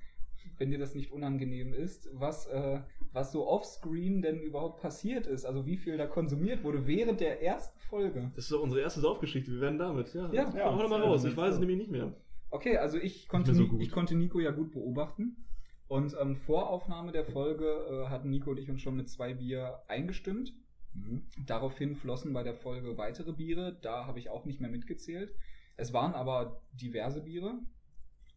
[0.61, 2.81] wenn dir das nicht unangenehm ist, was, äh,
[3.13, 5.47] was so offscreen denn überhaupt passiert ist.
[5.47, 8.31] Also wie viel da konsumiert wurde während der ersten Folge.
[8.37, 9.51] Das ist doch unsere erste Saufgeschichte.
[9.53, 10.13] Wir werden damit.
[10.13, 11.25] Ja, Ja, ja hau doch mal raus.
[11.25, 12.15] Ich weiß es nämlich nicht mehr.
[12.51, 15.47] Okay, also ich konnte, so ich konnte Nico ja gut beobachten.
[15.89, 19.33] Und ähm, vor Aufnahme der Folge äh, hatten Nico und ich uns schon mit zwei
[19.33, 20.53] Bier eingestimmt.
[20.93, 21.23] Mhm.
[21.47, 23.79] Daraufhin flossen bei der Folge weitere Biere.
[23.81, 25.35] Da habe ich auch nicht mehr mitgezählt.
[25.79, 27.61] Es waren aber diverse Biere.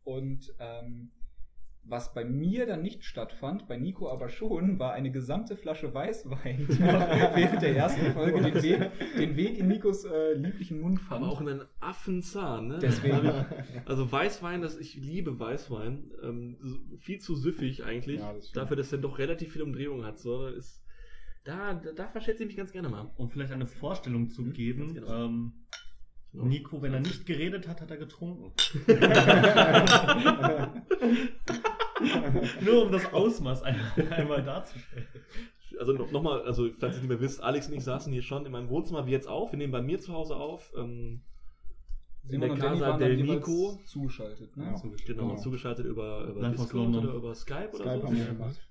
[0.06, 1.12] Und ähm,
[1.85, 6.65] was bei mir dann nicht stattfand, bei Nico aber schon, war eine gesamte Flasche Weißwein
[6.69, 11.23] die während der ersten Folge den Weg, den Weg in Nikos äh, lieblichen Mund fand.
[11.23, 12.79] Aber auch einen Affenzahn, ne?
[12.81, 13.45] Deswegen.
[13.85, 16.11] Also Weißwein, das, ich liebe Weißwein.
[16.23, 18.21] Ähm, viel zu süffig eigentlich.
[18.21, 20.19] Ja, das dafür, dass er doch relativ viel Umdrehung hat.
[20.19, 20.81] So, ist,
[21.43, 23.11] da, da, da verschätze ich mich ganz gerne mal.
[23.17, 25.25] Um vielleicht eine Vorstellung zu Mhm, geben, genau.
[25.25, 25.53] ähm,
[26.31, 26.45] Genau.
[26.45, 28.53] Nico, wenn er nicht geredet hat, hat er getrunken.
[32.62, 35.07] Nur um das Ausmaß einmal, einmal darzustellen.
[35.79, 38.22] Also noch, noch mal, also falls ihr nicht mehr wisst, Alex und ich saßen hier
[38.22, 39.51] schon in meinem Wohnzimmer, wie jetzt auch.
[39.51, 40.72] Wir nehmen bei mir zu Hause auf.
[40.77, 41.22] Ähm,
[42.29, 43.79] in der Simon und Danny Casa waren del Nico.
[43.86, 44.55] zugeschaltet.
[44.55, 44.65] Ne?
[44.65, 44.75] Ja.
[44.75, 45.07] Zugeschaltet.
[45.17, 45.41] Genau, Genau.
[45.41, 48.07] zugeschaltet über, über Discord oder über Skype oder Skype so.
[48.07, 48.68] haben wir gemacht.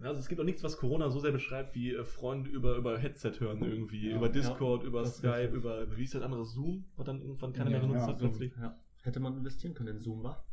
[0.00, 2.76] Ja, also es gibt auch nichts, was Corona so sehr beschreibt, wie äh, Freunde über,
[2.76, 4.10] über Headset hören irgendwie.
[4.10, 4.16] Ja.
[4.16, 7.70] über Discord, Ja, über Skype, über, wie ist das andere, Zoom, was dann irgendwann keiner
[7.70, 8.52] mehr Ja, genutzt ja, hat plötzlich.
[8.60, 8.76] ja.
[9.02, 10.44] Hätte man investieren können in Zoom, wa?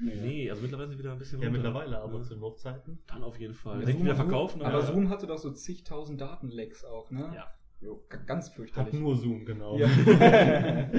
[0.00, 1.62] Nee, also mittlerweile sind wieder ein bisschen Ja, runter.
[1.62, 2.22] mittlerweile, aber Ja.
[2.22, 2.98] zu den Hochzeiten.
[3.08, 3.74] Dann auf jeden Fall.
[3.74, 4.62] Ja, Direkt Zoom- wieder verkaufen.
[4.62, 7.32] Aber Zoom hatte doch so zigtausend Datenlecks auch, ne?
[7.34, 7.52] Ja.
[7.80, 8.94] Jo, ganz Hat fürchterlich.
[8.94, 9.78] nur Zoom, genau.
[9.78, 9.88] Ja.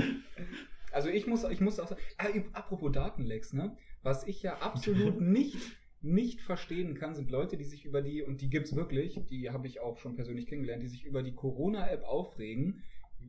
[0.91, 3.75] also ich muss, ich muss auch sagen, ah, apropos Datenlecks, ne?
[4.01, 5.57] Was ich ja absolut nicht,
[6.01, 9.67] nicht verstehen kann, sind Leute, die sich über die, und die gibt's wirklich, die habe
[9.67, 12.81] ich auch schon persönlich kennengelernt, die sich über die Corona-App aufregen,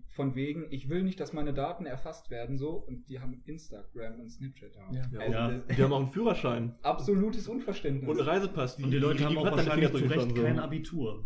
[0.09, 4.21] von wegen, ich will nicht, dass meine Daten erfasst werden, so, und die haben Instagram
[4.21, 4.75] und Snapchat.
[4.75, 5.03] Ja.
[5.13, 5.59] Ja, Also Ja.
[5.77, 8.09] Die haben auch einen Führerschein absolutes Unverständnis.
[8.09, 8.77] und Reisepass.
[8.77, 10.63] Und die Leute haben kriegen auch glatt deine wahrscheinlich zu Recht kein so.
[10.63, 11.25] Abitur.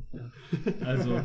[0.84, 1.20] Also,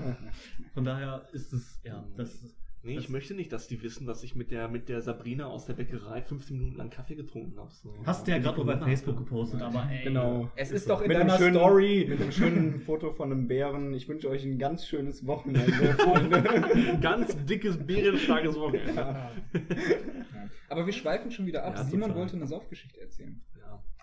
[0.73, 4.23] von daher ist es, ja, das Nee, ich Das- möchte nicht, dass die wissen, dass
[4.23, 7.69] ich mit der, mit der Sabrina aus der Bäckerei 15 Minuten lang Kaffee getrunken habe.
[7.71, 7.93] So.
[8.05, 8.77] hast du ja gerade bei.
[8.77, 10.03] Facebook gepostet, aber ey.
[10.05, 10.49] Genau.
[10.55, 12.05] es ist doch in deiner schönen, Story.
[12.09, 13.93] mit einem schönen Foto von einem Bären.
[13.93, 15.61] Ich wünsche euch ein ganz schönes Wochenende,
[15.97, 16.41] Freunde.
[17.01, 18.93] Ganz dickes, bärenstarkes Wochenende.
[18.95, 19.31] Ja.
[20.69, 21.73] Aber wir schweifen schon wieder ab.
[21.75, 22.15] Ja, Simon total.
[22.21, 23.41] wollte eine Saufgeschichte erzählen.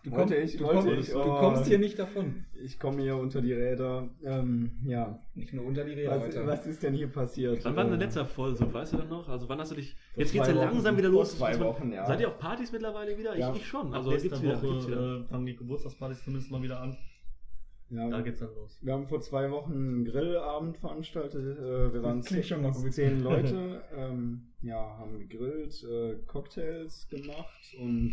[0.07, 1.39] Du, Wollte kommst- ich, du, wollte kommst, ich, du oh.
[1.41, 2.45] kommst hier nicht davon.
[2.63, 4.09] Ich komme hier unter die Räder.
[4.23, 5.19] Ähm, ja.
[5.35, 6.47] Nicht nur unter die Räder, Was, Alter.
[6.47, 7.65] was ist denn hier passiert?
[7.65, 8.57] Wann war denn Äh, der letzte Folge?
[8.57, 9.29] So, weißt du dann noch?
[9.29, 9.97] Also wann hast du dich.
[10.15, 11.37] Vor Jetzt geht's ja langsam wieder Vor los.
[11.37, 12.07] zwei Wochen, ja.
[12.07, 13.37] Seid ihr auf Partys mittlerweile wieder?
[13.37, 13.51] Ja.
[13.51, 13.93] Ich, ich schon.
[13.93, 14.97] Also gibt's wieder, gibt's wieder.
[15.01, 16.97] Woche äh, fangen die Geburtstagspartys zumindest mal wieder an.
[17.91, 18.79] Ja, Da geht's dann los.
[18.83, 21.59] Wir haben vor zwei Wochen einen Grillabend veranstaltet.
[21.59, 23.83] Äh, Wir waren Klingt schon mal zehn Leute.
[23.97, 28.13] Ähm, ja, haben gegrillt, äh, Cocktails gemacht und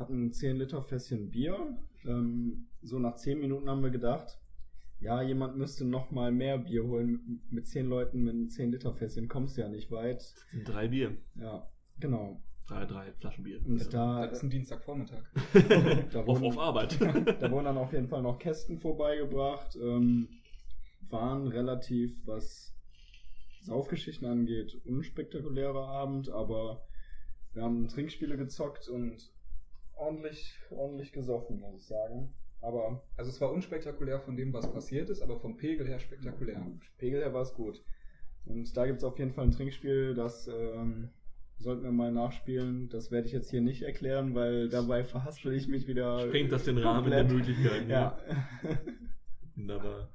[0.00, 1.78] hatten 10 Liter Fässchen Bier.
[2.04, 4.38] Ähm, so nach 10 Minuten haben wir gedacht,
[4.98, 7.42] ja, jemand müsste noch mal mehr Bier holen.
[7.50, 10.20] Mit 10 Leuten mit 10 Liter Fässchen kommst du ja nicht weit.
[10.20, 11.16] Das sind drei Bier.
[11.36, 12.42] Ja, genau.
[12.66, 13.60] Drei, drei Flaschen Bier.
[13.64, 15.24] Und da, Das ist ein Dienstagvormittag.
[16.12, 17.00] da, Auf, wurden, auf Arbeit.
[17.40, 19.76] da wurden dann auf jeden Fall noch Kästen vorbeigebracht.
[19.76, 20.28] Ähm,
[21.08, 22.74] waren relativ, was
[23.62, 26.86] Saufgeschichten angeht, unspektakulärer Abend, aber
[27.52, 29.32] wir haben Trinkspiele gezockt und
[30.00, 32.32] ordentlich, ordentlich gesoffen, muss ich sagen.
[32.62, 36.60] Aber Also es war unspektakulär von dem, was passiert ist, aber vom Pegel her spektakulär.
[36.98, 37.82] Pegel her war es gut.
[38.44, 41.10] Und da gibt es auf jeden Fall ein Trinkspiel, das ähm,
[41.58, 42.88] sollten wir mal nachspielen.
[42.88, 46.20] Das werde ich jetzt hier nicht erklären, weil dabei verhaspel ich mich wieder.
[46.20, 47.24] Sprengt das den Rahmen der.
[47.24, 47.88] Möglichkeiten.
[47.90, 48.18] Ja.
[49.56, 50.10] Wunderbar.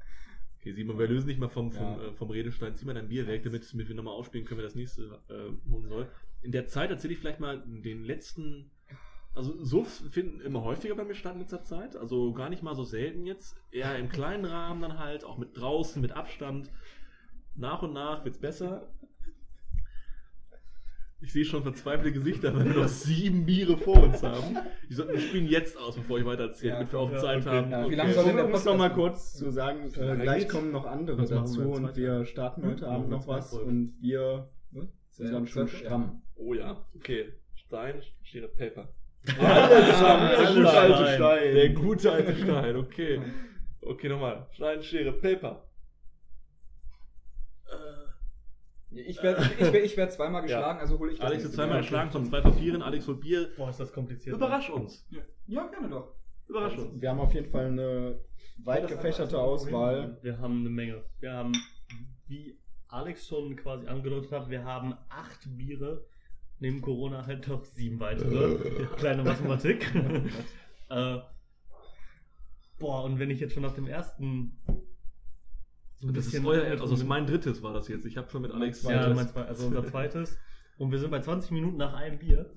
[0.60, 2.08] Okay, Simon, wir lösen nicht mal vom, vom, Ja.
[2.08, 2.76] äh, vom Redestein.
[2.76, 5.72] Zieh mal dein Bier weg, damit, damit wir nochmal ausspielen können, wer das nächste äh,
[5.72, 6.08] holen soll.
[6.42, 8.72] In der Zeit erzähle ich vielleicht mal den letzten.
[9.36, 11.96] Also, Suffs finden immer häufiger bei mir statt in letzter Zeit.
[11.98, 13.58] Also, gar nicht mal so selten jetzt.
[13.72, 16.72] Eher im kleinen Rahmen dann halt, auch mit draußen, mit Abstand.
[17.56, 18.90] Nach und nach wird's besser.
[21.22, 24.58] Ich sehe schon verzweifelte Gesichter, weil wir noch sieben Biere vor uns haben.
[24.90, 27.18] Die sollten wir spielen jetzt aus, bevor ich weiter erzähle, Ja, damit wir auch ja,
[27.20, 27.50] Zeit okay.
[27.50, 27.72] haben.
[27.72, 30.72] Ja, Wie lange soll denn der Podcast noch mal kurz zu sagen, äh, gleich kommen
[30.72, 31.68] noch andere Was dazu wir?
[31.70, 31.96] und Zweite?
[32.02, 32.92] wir starten heute Hm?
[32.92, 34.50] Abend noch was und wir
[35.10, 36.22] sind dann schon stramm.
[36.36, 37.34] Oh ja, okay.
[37.56, 38.90] Stein, Schere, Paper.
[39.40, 41.54] Alles stramm, der gute alte Stein.
[41.56, 43.22] Der gute alte Stein, okay.
[43.82, 44.48] Okay, nochmal.
[44.52, 45.68] Stein, Schere, Paper.
[47.68, 51.54] Äh, Ich werde ich werd, ich werd zweimal geschlagen, also hole ich das Alex wird
[51.54, 51.82] zweimal Mal.
[51.82, 53.50] geschlagen, kommt zwei Papieren, Alex holt Bier.
[53.58, 54.36] Boah, ist das kompliziert.
[54.36, 55.06] Überrasch uns.
[55.48, 56.14] Ja, gerne doch.
[56.48, 57.02] Überrasch uns.
[57.02, 58.20] Wir haben auf jeden Fall eine
[58.64, 60.18] weit gefächerte Auswahl.
[60.22, 61.04] Wir haben eine Menge.
[61.20, 61.52] Wir haben,
[62.28, 62.58] wie
[62.88, 66.06] Alex schon quasi angedeutet hat, wir haben acht Biere.
[66.66, 68.58] Neben Corona halt noch sieben weitere.
[68.98, 69.86] Kleine Mathematik.
[70.90, 71.18] äh,
[72.80, 74.58] boah, und wenn ich jetzt schon nach dem ersten.
[76.00, 78.08] so ein Das ist bisschen- euer, also das ist mein drittes war das jetzt.
[78.08, 79.16] Ich habe schon mit Alex Ja, zweites.
[79.16, 80.40] mein zwei, also unser zweites.
[80.80, 82.50] Und wir sind bei 20 Minuten nach einem Bier.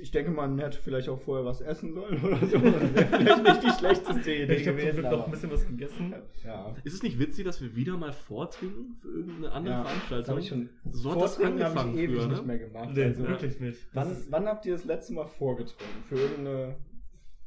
[0.00, 2.58] Ich denke, man hätte vielleicht auch vorher was essen sollen oder so.
[2.58, 2.62] Das
[2.94, 5.00] wäre vielleicht nicht die schlechteste Idee Ich habe zum gewesen.
[5.00, 6.14] Glück noch ein bisschen was gegessen.
[6.44, 6.74] Ja.
[6.84, 10.28] Ist es nicht witzig, dass wir wieder mal vortrinken für irgendeine andere Ja, das Veranstaltung?
[10.30, 10.70] habe ich schon.
[10.92, 12.32] So hat das habe angefangen ich ewig früher, ne?
[12.34, 12.90] nicht mehr gemacht.
[12.94, 13.78] Nee, also, wirklich nicht.
[13.92, 16.04] wann, wann habt ihr das letzte Mal vorgetrunken?
[16.08, 16.76] Für irgendeine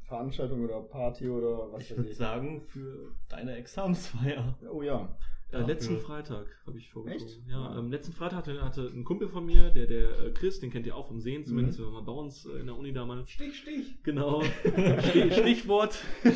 [0.04, 2.18] Veranstaltung oder Party oder was ich weiß würde ich?
[2.18, 4.58] sagen, für deine Examensfeier.
[4.72, 5.18] Oh ja.
[5.52, 7.26] Äh, Ja, letzten Freitag habe ich vorgezogen.
[7.32, 7.40] Echt?
[7.50, 10.72] Ja, ähm, letzten Freitag hatte, hatte ein Kumpel von mir, der, der äh, Chris, den
[10.72, 11.84] kennt ihr auch vom Sehen zumindest, Mhm.
[11.84, 13.30] wenn wir mal bei uns äh, in der Uni damals.
[13.30, 14.02] Stich, Stich.
[14.04, 14.42] Genau.
[15.10, 15.98] Stich, Stichwort.
[16.26, 16.30] Oh,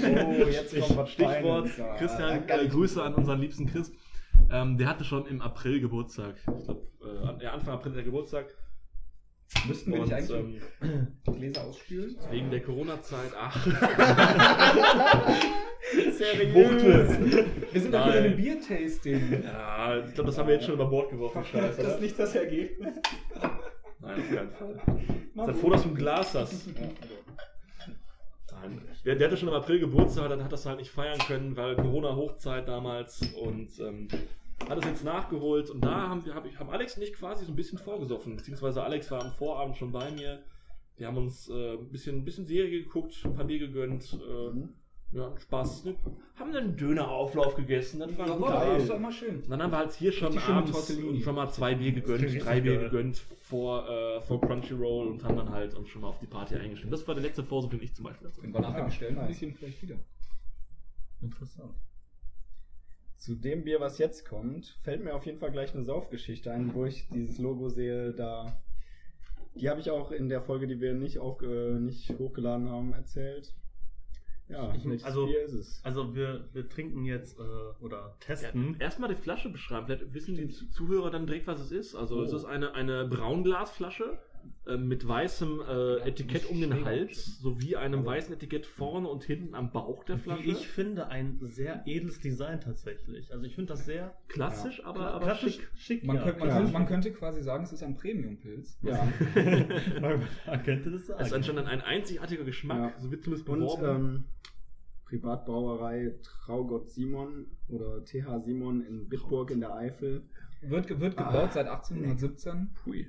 [0.49, 1.69] jetzt kommt was Stichwort.
[1.77, 3.91] Ja, Christian, äh, Grüße an unseren liebsten Chris.
[4.51, 6.35] Ähm, der hatte schon im April Geburtstag.
[6.57, 6.87] Ich glaube,
[7.41, 8.45] äh, Anfang April der Geburtstag.
[9.67, 12.15] Müssten wir nicht eigentlich ähm, Gläser ausspülen?
[12.29, 13.65] wegen der Corona-Zeit, ach,
[16.11, 17.19] Seriös.
[17.71, 19.43] Wir sind doch wieder in einem Biertasting.
[19.43, 21.43] ja, ich glaube, das haben wir jetzt schon über Bord geworfen.
[21.43, 21.95] Scheiße, Das oder?
[21.95, 22.93] ist nicht das Ergebnis.
[23.99, 24.81] Nein, auf keinen Fall.
[25.47, 26.67] Sei froh, dass du ein Glas hast.
[28.61, 28.81] Nein.
[29.05, 31.75] Der, der hatte schon im April Geburtstag, dann hat das halt nicht feiern können, weil
[31.75, 34.07] Corona-Hochzeit damals und ähm,
[34.67, 37.51] hat es jetzt nachgeholt und da haben wir, hab haben Alex und ich quasi so
[37.51, 40.43] ein bisschen vorgesoffen, beziehungsweise Alex war am Vorabend schon bei mir.
[40.97, 44.49] Wir haben uns äh, ein bisschen, ein bisschen Serie geguckt, ein paar Bier gegönnt, äh,
[44.51, 44.69] Mhm.
[45.13, 45.85] ja, Spaß.
[45.85, 45.95] Ne?
[46.35, 49.37] Haben einen Dönerauflauf gegessen, das war das ist doch immer schön.
[49.41, 50.93] Und dann haben wir halt hier schon abends
[51.23, 52.89] schon mal zwei Bier gegönnt, drei Bier geil.
[52.89, 56.55] gegönnt vor, äh, vor Crunchyroll und haben dann halt uns schon mal auf die Party
[56.55, 56.91] eingeschrieben.
[56.91, 58.41] Das war der letzte Vorsuch, den ich zum Beispiel hatte.
[58.43, 59.95] Wenn wir nachher Ja, bestellen, ein bisschen vielleicht wieder.
[61.21, 61.73] Interessant.
[63.19, 66.73] Zu dem Bier, was jetzt kommt, fällt mir auf jeden Fall gleich eine Saufgeschichte ein,
[66.73, 68.61] wo ich dieses Logo sehe, da.
[69.55, 72.93] Die habe ich auch in der Folge, die wir nicht, auf, äh, nicht hochgeladen haben,
[72.93, 73.53] erzählt.
[74.47, 75.81] Ja, Ich- also- Bier ist es?
[75.83, 77.43] Also wir, wir trinken jetzt äh,
[77.83, 78.77] oder Ja, testen.
[78.79, 81.95] Erstmal die Flasche beschreiben, vielleicht wissen die Zu- Zuhörer dann direkt, was es ist.
[81.95, 82.21] Also Oh.
[82.23, 84.17] es ist eine, eine Braunglasflasche
[84.67, 89.55] äh, mit weißem äh, Etikett um den Hals, sowie einem weißen Etikett vorne und hinten
[89.55, 90.43] am Bauch der Flasche.
[90.49, 93.31] Ich finde, ein sehr edles Design tatsächlich.
[93.33, 95.69] Also ich finde das sehr Klassisch, aber, aber klassisch schick.
[95.75, 96.03] schick.
[96.05, 96.57] Man, ja, könnte, man, Ja.
[96.57, 98.77] könnte, man könnte quasi sagen, es ist ein Premium-Pilz.
[98.81, 99.07] Ja.
[100.01, 101.33] man, könnte das Es ist sagen.
[101.33, 102.99] anscheinend ein einzigartiger Geschmack, Ja.
[102.99, 103.85] so wird zumindest Und beworben.
[104.15, 104.23] ähm,
[105.05, 110.23] Privatbrauerei Traugott Simon oder TH Simon in Bitburg in der Eifel.
[110.61, 111.31] Wird, wird Ah.
[111.31, 112.69] gebaut seit 1817.
[112.85, 113.07] Hui.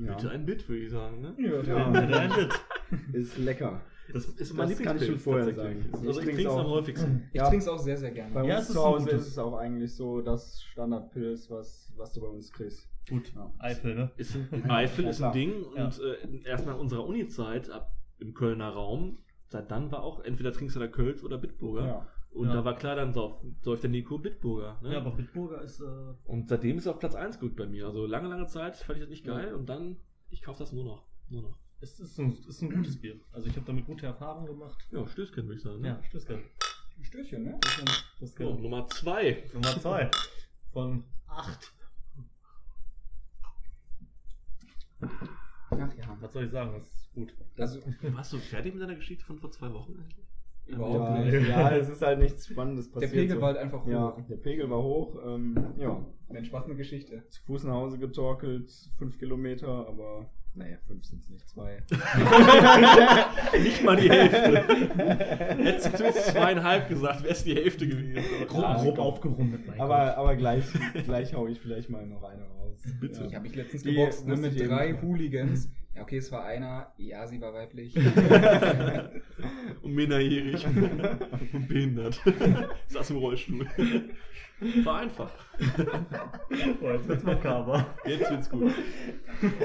[0.00, 1.20] Ja, Bitte ein Bit, würde ich sagen.
[1.20, 1.34] Ne?
[1.38, 1.92] Ja, Ja.
[1.92, 2.60] Ja, ein Bit.
[3.14, 3.80] ist lecker.
[4.12, 5.84] Das ist Das mein kann ich schon vorher sagen.
[5.92, 6.70] Also Ich trinke es am auch.
[6.70, 7.24] häufigsten.
[7.30, 7.44] Ich Ja.
[7.48, 8.32] trinke es auch sehr, sehr gerne.
[8.32, 9.22] Bei Ja, uns zu Hause gutes.
[9.22, 12.88] ist es auch eigentlich so das Standardpilz, was, was du bei uns kriegst.
[13.10, 13.52] Gut, Ja.
[13.58, 14.10] Eifel, ne?
[14.16, 15.32] Ist ein, Eifel Ja, ist ein.
[15.32, 15.84] Ding Ja.
[15.86, 20.52] und äh, erst nach unserer Uni-Zeit ab im Kölner Raum, seit dann war auch entweder
[20.52, 22.06] trinkst du da Kölsch oder Bitburger.
[22.38, 22.42] Ja.
[22.42, 22.54] Und Ja.
[22.54, 24.78] da war klar, dann sauf- säuft der Nico Bitburger.
[24.82, 24.92] Ne?
[24.92, 25.80] Ja, aber Bitburger ist.
[25.80, 25.84] Äh,
[26.24, 27.86] und seitdem ist er auf Platz 1 gerückt bei mir.
[27.86, 29.34] Also lange, lange Zeit fand ich das nicht Ja.
[29.34, 29.96] geil und dann,
[30.30, 31.06] ich kaufe das nur noch.
[31.28, 31.58] Nur noch.
[31.80, 33.20] es ist ein, ist ein gutes Bier.
[33.32, 34.78] Also ich habe damit gute Erfahrungen gemacht.
[34.90, 35.80] Ja, Stößchen würde ich sagen.
[35.80, 35.88] Ne?
[35.88, 36.42] Ja, Stößchen.
[37.02, 37.60] Stößchen, ne?
[38.20, 39.44] So, Nummer 2.
[39.54, 40.10] Nummer zwei
[40.72, 41.72] von acht.
[45.00, 46.16] Ach ja.
[46.20, 46.72] Was soll ich sagen?
[46.72, 47.32] Das ist gut.
[47.56, 47.80] Also,
[48.12, 50.26] Warst du fertig mit deiner Geschichte von vor zwei Wochen eigentlich?
[50.68, 51.48] Überhaupt ja, nicht.
[51.48, 53.12] ja, es ist halt nichts Spannendes Der passiert.
[53.12, 53.40] Pegel so.
[53.42, 53.88] war halt einfach hoch.
[53.90, 55.16] Ja, der Pegel war hoch.
[55.26, 57.22] Ähm, ja, Mensch, was eine Geschichte.
[57.28, 61.82] zu Fuß nach Hause getorkelt, fünf Kilometer, aber naja, fünf sind es nicht, zwei.
[63.62, 64.64] Nicht mal die Hälfte.
[65.56, 68.22] Hättest du zumindest zweieinhalb gesagt, wäre es die Hälfte gewesen.
[68.48, 69.66] Grob, Ja, grob aufgerundet.
[69.66, 70.16] mein aber Gott.
[70.16, 70.64] aber gleich,
[71.04, 72.82] gleich hau ich vielleicht mal noch eine raus.
[73.00, 73.24] Bitte.
[73.28, 74.94] Ich habe mich letztens Die geboxt ne, mit drei.
[75.00, 75.70] Hooligans.
[75.98, 76.92] Ja, okay, es war einer.
[76.96, 77.96] Ja, sie war weiblich.
[79.82, 80.74] und minderjährig und
[81.68, 82.20] behindert.
[82.88, 83.66] Saß im Rollstuhl.
[84.84, 85.32] War einfach.
[86.80, 87.84] Oh, jetzt wird's makaber.
[88.04, 88.72] Jetzt wird's gut.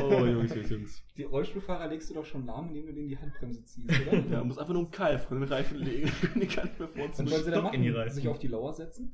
[0.01, 1.03] Oh, Jungs, Jungs, Jungs.
[1.17, 4.17] Die Rollstuhlfahrer legst du doch schon lahm, indem du denen die Handbremse ziehst, oder?
[4.17, 6.11] Ja, man muss einfach nur einen Keil von den Reifen legen.
[6.33, 7.29] Die kann nicht mehr Was vorziehen.
[7.29, 8.01] wollen sie da Stock in die machen?
[8.01, 8.15] Reifen.
[8.15, 9.13] Sich auf die Lauer setzen?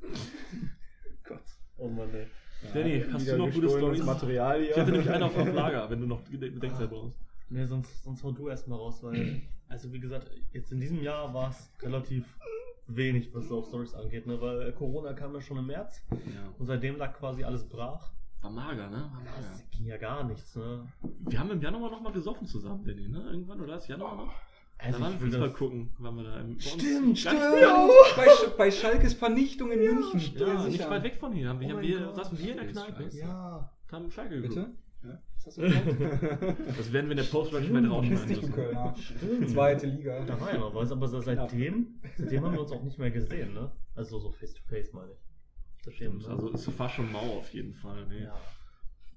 [1.25, 1.43] Gott.
[1.75, 2.27] Oh Mann, ey.
[2.73, 4.03] Danny, hast du noch gute Stories?
[4.03, 4.71] Material hier.
[4.71, 7.17] Ich hätte nämlich einen auf auf Lager, wenn du noch Bedenkzeit brauchst.
[7.49, 11.33] Nee, sonst, sonst hau du erstmal raus, weil, also wie gesagt, jetzt in diesem Jahr
[11.33, 12.25] war es relativ
[12.87, 14.39] wenig, was so auf Stories angeht, ne?
[14.39, 16.17] Weil Corona kam ja schon im März Ja.
[16.59, 18.11] und seitdem lag quasi alles brach.
[18.41, 18.97] War mager, ne?
[18.97, 19.63] War Das mager.
[19.71, 20.87] ging ja gar nichts, ne?
[21.21, 23.29] Wir haben im Januar noch mal gesoffen zusammen, Danny, ne?
[23.31, 23.77] Irgendwann, oder?
[23.77, 24.33] Ist Januar noch?
[24.81, 27.35] Also da mal das- gucken, waren wir da im, Stimmt, stimmt.
[27.35, 30.19] nicht- Bei, Sch bei Schalkes Vernichtung in München.
[30.37, 30.67] Ja, sicher.
[30.69, 31.49] nicht weit weg von hier.
[31.49, 32.67] Haben wir, Oh haben wir saßen wir in der.
[32.67, 33.09] Kneipe.
[33.17, 33.73] Ja.
[33.91, 34.55] Haben Schalke geguckt.
[34.55, 34.73] Bitte?
[35.03, 35.21] Ja?
[35.35, 36.57] Was hast du gesagt?
[36.77, 38.53] Das werden wir in der Post-Production mit Piss rausschneiden du müssen.
[38.53, 38.95] Kölner.
[38.97, 39.49] Stimmt.
[39.49, 40.25] Zweite Liga.
[40.25, 43.53] Da war ja noch was, aber seitdem, seitdem haben wir uns auch nicht mehr gesehen,
[43.53, 43.71] ne?
[43.95, 45.19] Also so face to face meine ich.
[45.83, 46.29] Seitdem, Stimmt, ne?
[46.29, 48.05] also ist fast schon mau auf jeden Fall.
[48.07, 48.23] Nee.
[48.23, 48.33] ja.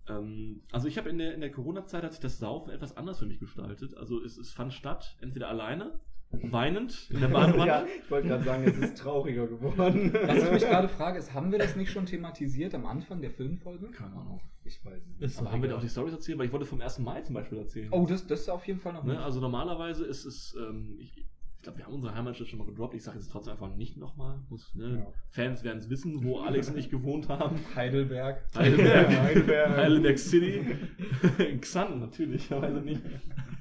[0.09, 3.19] Ähm, also ich habe in der, in der Corona-Zeit hat sich das Saufen etwas anders
[3.19, 3.97] für mich gestaltet.
[3.97, 7.67] Also es, es fand statt, entweder alleine, weinend in der Badewanne.
[7.67, 10.13] ja, ich wollte gerade sagen, es ist trauriger geworden.
[10.15, 13.31] Was ich mich gerade frage, ist, haben wir das nicht schon thematisiert am Anfang der
[13.31, 13.91] Filmfolge?
[13.91, 14.41] Keine Ahnung.
[14.65, 15.23] Ich weiß es nicht.
[15.23, 15.79] Ist Aber haben wir da egal.
[15.79, 16.39] auch die Stories erzählt?
[16.39, 17.01] Weil ich wollte vom 1.
[17.01, 17.89] Mai zum Beispiel erzählen.
[17.93, 19.21] Oh, das, das ist auf jeden Fall noch Ne?
[19.23, 21.27] Also normalerweise ist es, ähm, ich,
[21.63, 22.95] ich glaube, wir haben unsere Heimatstadt schon mal gedroppt.
[22.95, 24.41] Ich sage jetzt trotzdem einfach nicht nochmal.
[24.75, 24.99] Ne?
[24.99, 25.13] Ja.
[25.29, 27.57] Fans werden es wissen, wo Alex und ich gewohnt haben.
[27.77, 28.45] Heidelberg.
[28.57, 29.77] Heidelberg, Heidelberg.
[29.77, 30.77] Heidelberg City.
[31.61, 33.01] Xanten natürlich, aber also nicht.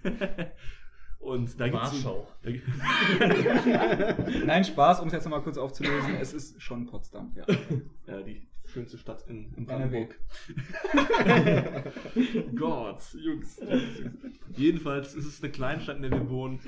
[1.20, 2.28] Und da Warschau.
[2.42, 2.50] Da,
[4.46, 6.16] Nein, Spaß, um es jetzt nochmal kurz aufzulösen.
[6.20, 7.32] Es ist schon Potsdam.
[7.36, 7.46] Ja.
[8.08, 9.66] ja, die schönste Stadt in, in.
[9.66, 10.20] Brandenburg.
[12.56, 13.62] Gott, Jungs.
[14.56, 16.60] Jedenfalls ist es eine Kleinstadt, in der wir wohnen.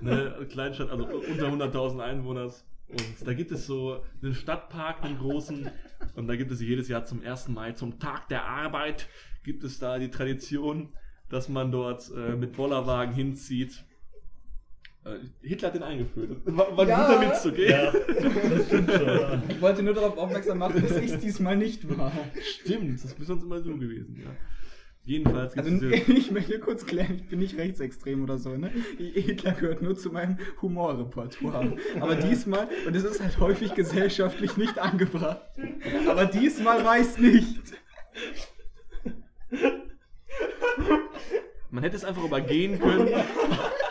[0.00, 2.64] Eine Kleinstadt, also unter 100.000 Einwohners.
[2.88, 5.70] Und da gibt es so einen Stadtpark, einen großen.
[6.14, 7.48] Und da gibt es jedes Jahr zum 1.
[7.48, 9.08] Mai, zum Tag der Arbeit,
[9.42, 10.90] gibt es da die Tradition,
[11.28, 13.84] dass man dort äh, mit Bollerwagen hinzieht.
[15.06, 16.30] Äh, Hitler hat den eingeführt.
[16.46, 17.06] War, war ein Ja.
[17.06, 17.70] guter Witz, okay?
[17.70, 19.06] Ja, das stimmt schon.
[19.06, 19.42] Ja.
[19.48, 22.12] Ich wollte nur darauf aufmerksam machen, dass ich es diesmal nicht war.
[22.42, 24.30] Stimmt, das ist sonst immer so gewesen, ja.
[25.04, 28.72] Jedenfalls gibt Also ich möchte kurz klären, ich bin nicht rechtsextrem oder so, ne?
[28.98, 31.76] Hitler gehört nur zu meinem Humorrepertoire.
[32.00, 35.42] Aber diesmal, und es ist halt häufig gesellschaftlich nicht angebracht,
[36.08, 37.60] aber diesmal weiß nicht.
[41.76, 43.10] Man hätte es einfach übergehen können.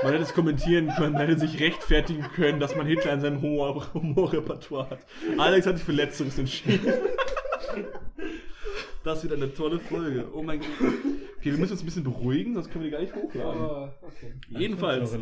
[0.01, 3.41] Man hätte es kommentieren können, man hätte sich rechtfertigen können, dass man Hitler in seinem
[3.43, 4.99] Humor- Humorrepertoire hat.
[5.37, 6.91] Alex hat sich für Letzteres entschieden.
[9.03, 10.27] Das wird eine tolle Folge.
[10.33, 10.67] Oh mein Gott.
[11.37, 13.61] Okay, wir müssen uns ein bisschen beruhigen, sonst können wir die gar nicht hochladen.
[14.01, 14.33] okay.
[14.49, 15.15] Jedenfalls,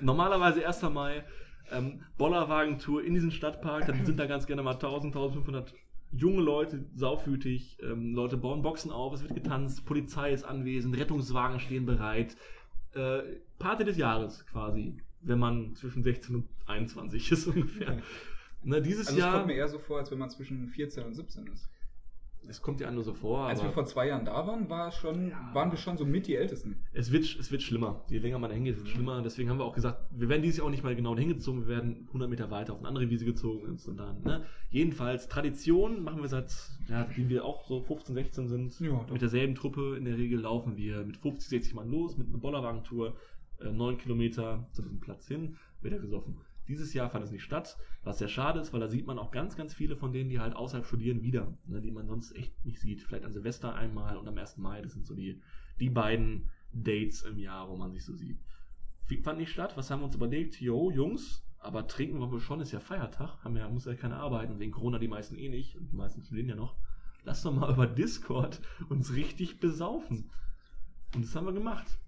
[0.00, 0.82] normalerweise 1.
[0.90, 1.22] Mai,
[1.70, 5.72] ähm, Bollerwagentour in diesen Stadtpark, dann sind da ganz gerne mal 1000, 1500
[6.12, 11.60] junge Leute, saufhütig, ähm, Leute bauen Boxen auf, es wird getanzt, Polizei ist anwesend, Rettungswagen
[11.60, 12.36] stehen bereit.
[12.94, 13.20] Äh,
[13.58, 18.02] Party des Jahres quasi, wenn man zwischen 16 und 21 ist ungefähr.
[18.62, 21.04] Ne, dieses Also es Jahr, kommt mir eher so vor, als wenn man zwischen 14
[21.04, 21.68] und 17 ist.
[22.48, 24.90] Es kommt ja nur so vor, Als aber wir vor zwei Jahren da waren, war
[24.90, 25.50] schon, Ja.
[25.54, 26.76] waren wir schon so mit die Ältesten.
[26.92, 28.04] es wird, es wird schlimmer.
[28.08, 29.20] Je länger man da hingeht, wird es schlimmer.
[29.22, 31.68] Deswegen haben wir auch gesagt, wir werden dieses Jahr auch nicht mal genau hingezogen, wir
[31.68, 33.78] werden 100 Meter weiter auf eine andere Wiese gezogen.
[33.86, 34.44] Und dann, ne?
[34.70, 36.52] Jedenfalls, Tradition machen wir seit,
[36.88, 38.80] ja, wie wir auch so 15, 16 sind.
[38.80, 42.28] Ja, mit derselben Truppe in der Regel laufen wir mit 50, 60 Mann los, mit
[42.28, 43.14] einer Bollerwagentour,
[43.60, 46.36] äh, 9 Kilometer zu diesem Platz hin, wird er gesoffen.
[46.68, 49.30] Dieses Jahr fand es nicht statt, was sehr schade ist, weil da sieht man auch
[49.30, 52.64] ganz, ganz viele von denen, die halt außerhalb studieren, wieder, ne, die man sonst echt
[52.64, 53.02] nicht sieht.
[53.02, 54.58] Vielleicht an Silvester einmal und am 1.
[54.58, 55.40] Mai, das sind so die,
[55.80, 58.38] die beiden Dates im Jahr, wo man sich so sieht.
[59.22, 60.60] Fand nicht statt, was haben wir uns überlegt?
[60.60, 64.18] Jo, Jungs, aber trinken wollen wir schon, ist ja Feiertag, haben ja, muss ja keiner
[64.18, 66.76] arbeiten, wegen Corona die meisten eh nicht und die meisten studieren ja noch.
[67.24, 70.30] Lass doch mal über Discord uns richtig besaufen.
[71.14, 71.98] Und das haben wir gemacht.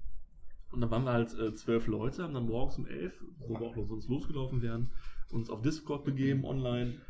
[0.71, 3.67] Und dann waren wir halt äh, zwölf Leute, haben dann morgens um elf, wo wir
[3.67, 4.91] auch sonst losgelaufen wären,
[5.33, 7.01] uns auf Discord begeben, online,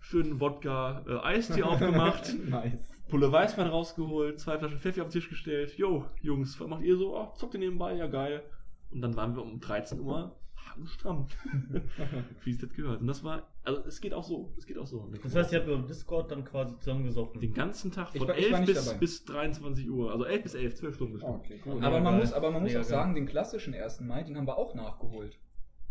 [0.00, 2.90] schönen Wodka, äh, Eistee aufgemacht, nice.
[3.08, 5.76] Pulle Weißwein rausgeholt, zwei Flaschen Pfeffi auf den Tisch gestellt.
[5.76, 7.16] Jo, Jungs, was macht ihr so?
[7.16, 7.94] Oh, zockt ihr nebenbei?
[7.94, 8.42] Ja, geil.
[8.90, 10.39] Und dann waren wir um 13 Uhr
[10.86, 11.26] stramm.
[12.44, 13.00] Wie es das gehört.
[13.00, 14.52] Und das war, also es geht auch so.
[14.56, 15.08] Es geht auch so.
[15.22, 17.40] Das heißt, ihr habt über Discord dann quasi zusammengesoffen.
[17.40, 18.98] den ganzen Tag Ich von war- ich war 11 nicht bis, dabei.
[18.98, 20.10] bis 23 Uhr.
[20.12, 21.34] Also 11 bis 11, 12 Stunden bestimmt.
[21.36, 21.84] Okay, cool.
[21.84, 22.20] Aber man geil.
[22.22, 22.90] muss, aber man muss Mega auch geil.
[22.90, 24.00] sagen, den klassischen 1.
[24.00, 25.38] Mai, den haben wir auch nachgeholt.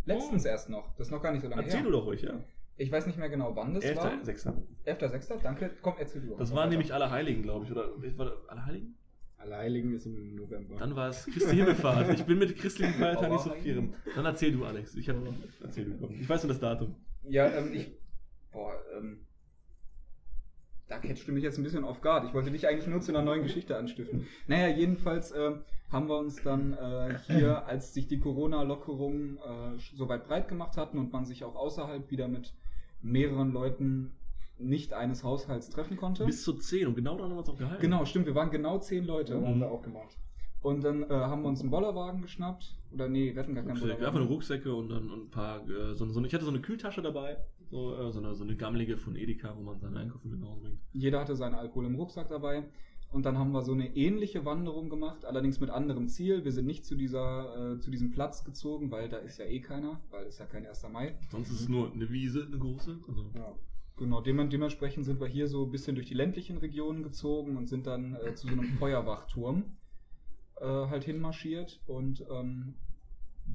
[0.05, 0.49] Letztens Oh.
[0.49, 0.95] erst noch.
[0.97, 1.85] Das ist noch gar nicht so lange Erzähl her.
[1.85, 2.33] du doch ruhig, ja.
[2.77, 4.05] Ich weiß nicht mehr genau, wann das war.
[4.11, 4.53] 11.6.
[4.85, 5.41] 11.6.
[5.43, 5.71] Danke.
[5.81, 6.35] Komm, erzähl du.
[6.37, 7.71] Das waren nämlich alle Heiligen, glaube ich.
[7.71, 8.95] Oder war das alle Heiligen?
[9.39, 10.75] Allerheiligen ist im November.
[10.78, 12.10] Dann war es Christi Himmelfahrt.
[12.13, 13.93] Ich bin mit christlichen Feiertagen nicht so firm.
[14.15, 14.95] Dann erzähl du, Alex.
[14.95, 15.15] Ich, hab,
[15.62, 16.95] erzähl du, ich weiß nur das Datum.
[17.23, 17.91] Ja, ähm, ich.
[18.52, 19.25] Boah, ähm.
[20.88, 22.25] Da catchst du mich jetzt ein bisschen auf Guard.
[22.25, 24.28] Ich wollte dich eigentlich nur zu einer neuen Geschichte anstiften.
[24.47, 30.10] Naja, jedenfalls ähm, haben wir uns dann äh, hier, als sich die Corona-Lockerungen äh, so
[30.10, 32.56] weit breit gemacht hatten und man sich auch außerhalb wieder mit
[33.02, 34.13] mehreren Leuten
[34.60, 36.26] nicht eines Haushalts treffen konnte.
[36.26, 37.82] Bis zu 10 und genau daran haben wir uns auch gehalten.
[37.82, 39.34] Genau, stimmt, wir waren genau zehn Leute.
[39.34, 40.17] Ja, haben wir auch gemacht.
[40.62, 42.76] Und dann äh, haben wir uns einen Bollerwagen geschnappt.
[42.91, 44.06] Oder nee, wir hatten gar keinen Rucksäcke, Bollerwagen.
[44.08, 46.60] einfach nur Rucksäcke und dann und ein paar, äh, so, so, ich hatte so eine
[46.60, 47.38] Kühltasche dabei,
[47.69, 50.50] so, äh, so, eine, so eine gammelige von Edeka, wo man seine Einkäufe mit nach
[50.50, 50.80] Hause bringt.
[50.91, 52.65] Jeder hatte seinen Alkohol im Rucksack dabei.
[53.12, 56.43] Und dann haben wir so eine ähnliche Wanderung gemacht, allerdings mit anderem Ziel.
[56.45, 59.62] Wir sind nicht zu, dieser, äh, zu diesem Platz gezogen, weil da ist ja eh
[59.62, 60.88] keiner, weil es ja kein 1.
[60.91, 61.15] Mai.
[61.32, 63.00] Sonst ist es nur eine Wiese, eine große.
[63.08, 63.56] Also, Ja.
[63.99, 67.67] Genau, dem, dementsprechend sind wir hier so ein bisschen durch die ländlichen Regionen gezogen und
[67.67, 69.77] sind dann äh, zu so einem Feuerwachturm
[70.62, 72.75] äh, halt hinmarschiert und ähm,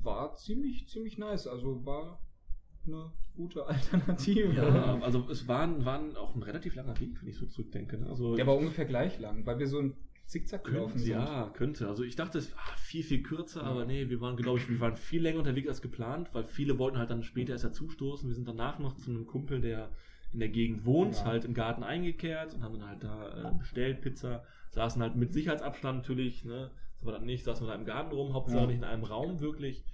[0.02, 1.46] war ziemlich, ziemlich nice.
[1.46, 2.20] Also war
[2.86, 4.52] eine gute Alternative.
[4.52, 7.46] ja, also es war, ein- war ein- auch ein relativ langer Weg, wenn ich so
[7.46, 7.98] zurückdenke.
[7.98, 8.06] Ne?
[8.08, 9.94] Also, Der war ungefähr gleich lang, weil wir so ein
[10.26, 11.10] Zickzack gelaufen sind.
[11.10, 11.86] ja, könnte.
[11.88, 14.80] Also ich dachte, es war viel, viel kürzer, aber nee, wir waren, glaube ich, wir
[14.80, 18.28] waren viel länger unterwegs als geplant, weil viele wollten halt dann später erst dazustoßen.
[18.28, 19.90] Wir sind danach noch zu einem Kumpel, der
[20.34, 21.24] in der Gegend wohnt, Ja.
[21.24, 25.32] halt im Garten eingekehrt und haben dann halt da äh, bestellt, Pizza, saßen halt mit
[25.32, 26.70] Sicherheitsabstand natürlich, ne?
[26.96, 28.66] Das war dann nicht, saßen wir da im Garten rum, Hauptsache Ja.
[28.66, 29.84] nicht in einem Raum wirklich.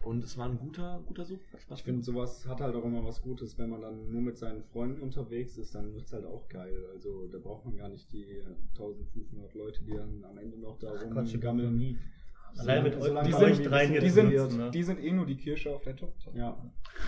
[0.00, 1.40] Und es war ein guter, guter Such.
[1.74, 4.62] Ich finde, sowas hat halt auch immer was Gutes, wenn man dann nur mit seinen
[4.62, 6.84] Freunden unterwegs ist, dann wird es halt auch geil.
[6.94, 8.44] Also da braucht man gar nicht die äh,
[8.78, 11.98] 1500 Leute, die dann am Ende noch da rumgammeln.
[12.58, 14.70] Allein mit euch, die sind- euch dreien Die sind, ne?
[14.72, 16.30] die sind eh nur die Kirsche auf der Torte.
[16.34, 16.56] Ja.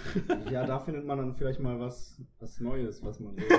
[0.50, 3.42] ja, da findet man dann vielleicht mal was, was Neues, was man so.
[3.42, 3.58] Ich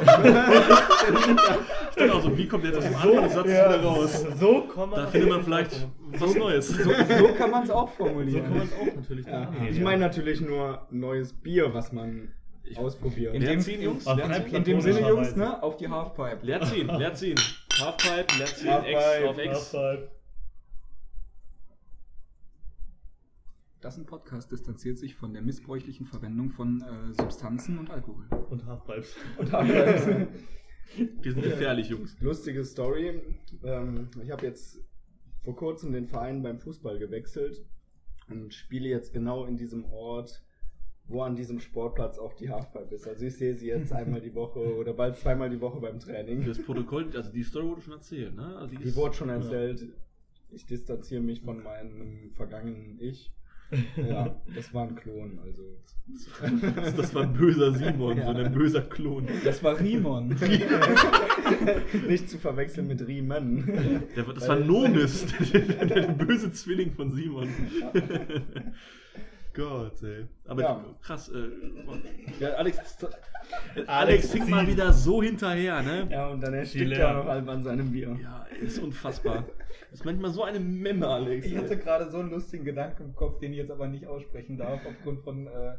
[1.98, 4.26] dachte auch so, wie kommt jetzt aus dem anderen Satz wieder raus?
[4.40, 6.68] So kommt man Da findet man vielleicht was Neues.
[6.70, 8.44] So, so kann man es auch So formulieren.
[8.44, 9.42] kann man es auch natürlich ja.
[9.42, 9.84] angehen, Ich ja.
[9.84, 12.30] meine natürlich nur neues Bier, was man
[12.64, 13.34] Ich- ausprobiert.
[13.36, 14.08] In dem- ziehen, Jungs?
[14.08, 14.50] Auf Leer keinen ziehen?
[14.52, 14.58] Fall.
[14.60, 16.40] In dem Sinne, Jungs, ne, auf die Halfpipe.
[16.46, 17.40] Leer ziehen, leer ziehen.
[17.80, 19.74] Halfpipe, leer ziehen, X Halfpipe, auf X.
[19.74, 20.12] Halfpipe.
[23.82, 28.26] Das ein Podcast distanziert sich von der missbräuchlichen Verwendung von äh, Substanzen und Alkohol.
[28.52, 29.16] Und Halfpipes.
[29.40, 30.28] Und Halfpipes.
[31.24, 32.16] Die sind gefährlich, Jungs.
[32.22, 33.20] Lustige Story.
[33.64, 34.80] Ähm, ich habe jetzt
[35.44, 37.66] vor kurzem den Verein beim Fußball gewechselt
[38.30, 40.44] und spiele jetzt genau in diesem Ort,
[41.08, 43.08] wo an diesem Sportplatz auch die Halfpipe ist.
[43.08, 46.46] Also ich sehe sie jetzt einmal die Woche oder bald zweimal die Woche beim Training.
[46.46, 48.58] Das Protokoll, also die Story wurde schon erzählt, ne?
[48.58, 49.88] Also Die wurde schon erzählt.
[50.52, 53.32] Ich distanziere mich von meinem vergangenen Ich.
[53.98, 55.62] Ja, das war ein Klon, also.
[56.98, 58.26] Das, war ein böser Simon, Ja.
[58.26, 59.28] so ein böser Klon.
[59.46, 60.30] Das war Rimon.
[62.08, 63.00] Nicht zu verwechseln mit.
[63.00, 67.48] Der, war- das war Nomis, der, der böse Zwilling von Simon.
[69.54, 70.26] Gott, ey.
[70.48, 70.84] Aber Ja.
[71.02, 71.50] krass, äh,
[72.40, 76.08] ja, Alex, Alex, Alex fängt mal wieder so hinterher, ne?
[76.10, 77.08] Ja, und dann erstickt leer.
[77.08, 78.18] er noch halb an seinem Bier.
[78.22, 79.46] Ja, ist unfassbar.
[79.90, 81.46] Das ist manchmal so eine Memme, Alex.
[81.46, 84.58] Ich hatte gerade so einen lustigen Gedanken im Kopf, den ich jetzt aber nicht aussprechen
[84.58, 85.74] darf, aufgrund von äh,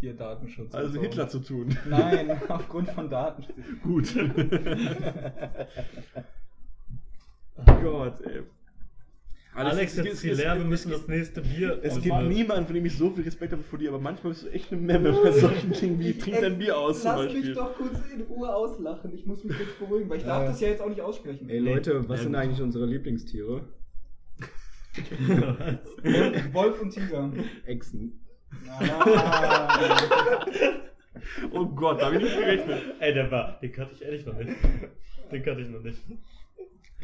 [0.00, 0.74] hier Datenschutz.
[0.74, 1.00] und Also so.
[1.00, 1.78] Hitler zu tun.
[1.88, 3.54] Nein, aufgrund von Datenschutz.
[3.84, 4.12] Gut.
[7.82, 8.42] Gott, ey.
[9.54, 11.78] Alex, jetzt es- zieh es- leer, wir müssen das nächste Bier.
[11.82, 14.44] Es gibt niemanden, von dem ich so viel Respekt habe vor dir, aber manchmal bist
[14.44, 17.74] du echt eine Memme bei solchen Dingen wie trink dein Bier aus Lass mich doch
[17.74, 19.12] kurz in Ruhe auslachen.
[19.14, 21.48] Ich muss mich jetzt beruhigen, weil ich darf das ja jetzt auch nicht aussprechen.
[21.48, 23.62] Ey Leute, was sind eigentlich unsere Lieblingstiere?
[26.52, 27.32] Wolf und Tiger.
[27.66, 28.20] Echsen.
[28.68, 29.68] Ah.
[31.52, 32.82] Oh Gott, da habe ich nicht gerechnet.
[33.00, 34.50] Ey, der war, den kannte ich ehrlich noch nicht.
[35.32, 35.98] Den kannte ich noch nicht.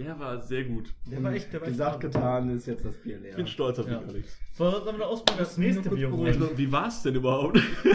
[0.00, 0.94] Der war sehr gut.
[1.10, 3.30] Der war echt, der war echt Gesagt, getan ist jetzt das Bier leer.
[3.30, 4.00] Ich bin stolz auf dich, Ja.
[4.00, 4.38] Alex.
[4.54, 6.26] So, sollen wir noch ausprobieren, das nächste Bier holen?
[6.26, 7.60] Also, wie war's denn überhaupt?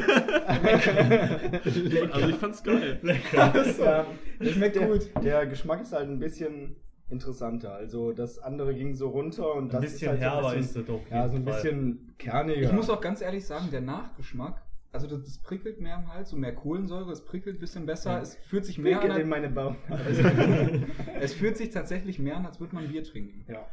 [2.12, 3.00] also ich fand's geil.
[3.02, 3.52] Lecker.
[3.54, 5.10] Das, Das schmeckt der, gut.
[5.24, 6.76] Der Geschmack ist halt ein bisschen
[7.10, 7.74] interessanter.
[7.74, 10.60] Also das andere ging so runter und das Ein bisschen ist halt herber so ein
[10.60, 11.54] ist bisschen, es auf Ja, so ein Fall.
[11.56, 12.62] bisschen kerniger.
[12.62, 14.62] Ich muss auch ganz ehrlich sagen, der Nachgeschmack,
[14.96, 18.14] also das, das prickelt mehr im Hals, so mehr Kohlensäure, es prickelt ein bisschen besser,
[18.14, 18.22] Ja.
[18.22, 19.76] es fühlt sich mehr Mehr an, in meine Bauch.
[21.20, 23.46] es fühlt sich tatsächlich mehr an, als würde man Bier trinken.
[23.52, 23.68] ja.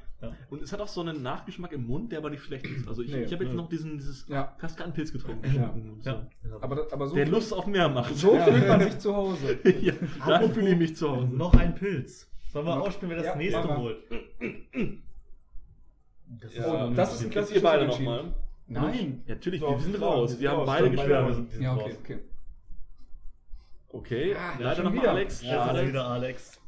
[0.51, 2.87] Und es hat auch so einen Nachgeschmack im Mund, der aber nicht schlecht ist.
[2.87, 3.57] Also ich, Nee, ich habe jetzt nee.
[3.57, 4.55] noch diesen, dieses Ja.
[4.61, 5.53] Kaskadenpilz getrunken.
[5.53, 5.75] Ja.
[6.05, 6.29] Ja.
[6.61, 8.15] Aber, das- aber so, Der fühlt- Lust auf mehr macht.
[8.15, 8.45] so Ja.
[8.45, 9.59] fühlt man sich zu Hause.
[9.81, 9.95] ja,
[10.25, 11.27] da fühle ich mich zu Hause.
[11.27, 12.29] Noch ein Pilz.
[12.53, 13.97] Sollen wir Noch- ausspielen, wer das Ja, nächste holt?
[16.41, 18.33] Das Ja, Oh, dann das ist ein klassisches ihr beide nochmal.
[18.73, 19.23] Nein.
[19.27, 20.39] Ja, natürlich, Doch, wir sind raus.
[20.41, 21.53] wir haben beide geschwärmt.
[21.61, 21.99] Ja, okay, raus.
[22.03, 22.19] okay.
[23.89, 25.11] Okay, Ah, leider nochmal wieder.
[25.13, 25.43] Alex.
[25.43, 25.89] Ja, Alex.
[25.89, 26.59] wieder Alex.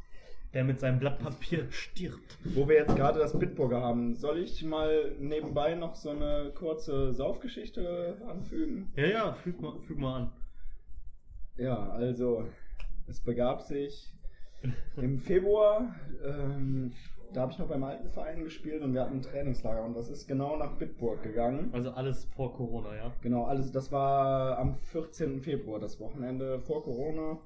[0.53, 2.39] der mit seinem Blatt Papier stirbt.
[2.45, 7.13] Wo wir jetzt gerade das Bitburger haben, soll ich mal nebenbei noch so eine kurze
[7.13, 8.93] Saufgeschichte anfügen?
[8.95, 10.33] Ja, ja, füg mal, füg mal an.
[11.57, 12.47] Ja, also
[13.09, 14.13] es begab sich
[14.97, 15.95] im Februar,
[16.25, 16.93] ähm,
[17.35, 20.09] da habe ich noch beim alten Verein gespielt und wir hatten ein Trainingslager und das
[20.09, 21.71] ist genau nach Bitburg gegangen.
[21.73, 23.13] Also alles vor Corona, ja.
[23.23, 25.41] Genau, alles, das war am 14.
[25.41, 27.39] Februar, das Wochenende vor Corona.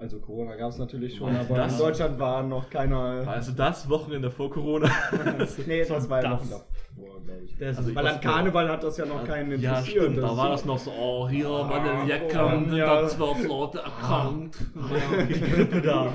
[0.00, 3.22] Also Corona gab es natürlich schon, War aber das- in Deutschland war noch keiner.
[3.28, 4.90] Also das Wochenende vor Corona.
[5.66, 6.40] nee, das war ja das.
[6.40, 7.60] Wochen davor, glaube ich.
[7.60, 10.02] Ist Also Weil an Karneval hat das ja noch keinen ja, interessiert.
[10.04, 10.16] stimmt.
[10.16, 13.02] Da Das- war das noch so, oh, hier, meine Ah, Jacken, sind ja.
[13.02, 14.56] da zwölf Leute erkrankt.
[15.28, 16.12] die Grippe da.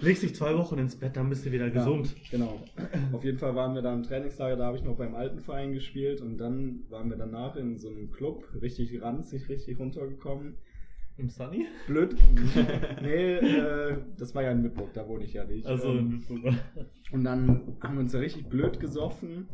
[0.00, 2.16] Legst dich zwei Wochen ins Bett, dann bist du wieder Ja, gesund.
[2.28, 2.58] Genau.
[3.12, 5.72] Auf jeden Fall waren wir da im Trainingslager, da habe ich noch beim alten Verein
[5.74, 10.56] gespielt und dann waren wir danach in so einem Club, richtig ranzig, richtig runtergekommen.
[11.16, 11.66] Im Sunny?
[11.86, 12.16] Blöd.
[13.02, 15.66] nee, äh, das war ja in Mitburg, da wohne ich ja nicht.
[15.66, 16.24] Also, Ähm,
[17.12, 19.48] Und dann haben wir uns ja richtig blöd gesoffen.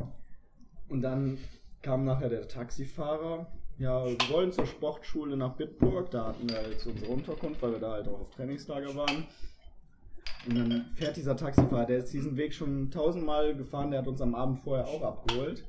[0.87, 1.37] Und dann
[1.81, 3.51] kam nachher der Taxifahrer.
[3.77, 6.11] Ja, wir wollen zur Sportschule nach Bitburg.
[6.11, 9.25] Da hatten wir halt unsere Unterkunft, weil wir da halt auch auf Trainingslager waren.
[10.47, 14.21] Und dann fährt dieser Taxifahrer, der ist diesen Weg schon tausendmal gefahren, der hat uns
[14.21, 15.65] am Abend vorher auch abgeholt.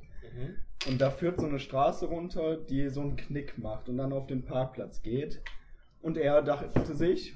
[0.89, 4.27] Und da führt so eine Straße runter, die so einen Knick macht und dann auf
[4.29, 5.43] den Parkplatz geht.
[6.03, 7.35] Und er dachte sich,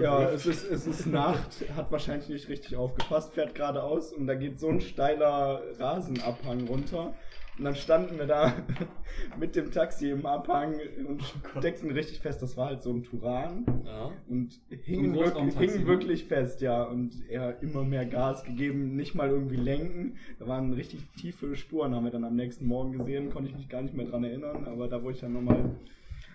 [0.00, 4.34] ja, es ist, es ist Nacht, hat wahrscheinlich nicht richtig aufgepasst, fährt geradeaus und da
[4.34, 7.14] geht so ein steiler Rasenabhang runter.
[7.58, 8.52] Und dann standen wir da
[9.38, 10.76] mit dem Taxi im Abhang
[11.08, 11.22] und
[11.58, 12.40] steckten richtig fest.
[12.40, 14.12] Das war halt so ein Turan Ja.
[14.28, 15.86] und So hingen, wirklich, Großraumtaxi, hingen ne?
[15.88, 16.84] wirklich fest, ja.
[16.84, 20.16] Und er immer mehr Gas gegeben, nicht mal irgendwie lenken.
[20.38, 23.68] Da waren richtig tiefe Spuren, haben wir dann am nächsten Morgen gesehen, konnte ich mich
[23.68, 25.70] gar nicht mehr dran erinnern, aber da wurde ich dann nochmal.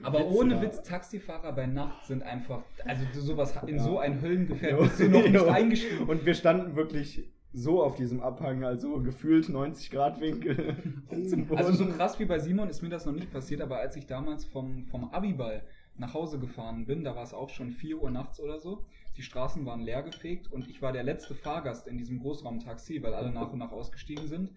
[0.01, 0.61] Aber Witze ohne.
[0.61, 3.83] Witz, Taxifahrer bei Nacht sind einfach, also sowas in Ja.
[3.83, 5.45] so ein Höllengefährt bist du noch nicht Jo.
[5.47, 6.07] eingestiegen.
[6.09, 10.75] Und wir standen wirklich so auf diesem Abhang, also gefühlt 90 Grad Winkel
[11.29, 11.57] zum Boden.
[11.59, 14.07] Also so krass wie bei Simon ist mir das noch nicht passiert, aber als ich
[14.07, 15.61] damals vom, vom Abiball
[15.95, 18.83] nach Hause gefahren bin, da war es auch schon 4 Uhr nachts oder so.
[19.15, 23.13] Die Straßen waren leer gefegt und ich war der letzte Fahrgast in diesem Großraumtaxi, weil
[23.13, 24.49] alle nach und nach ausgestiegen sind.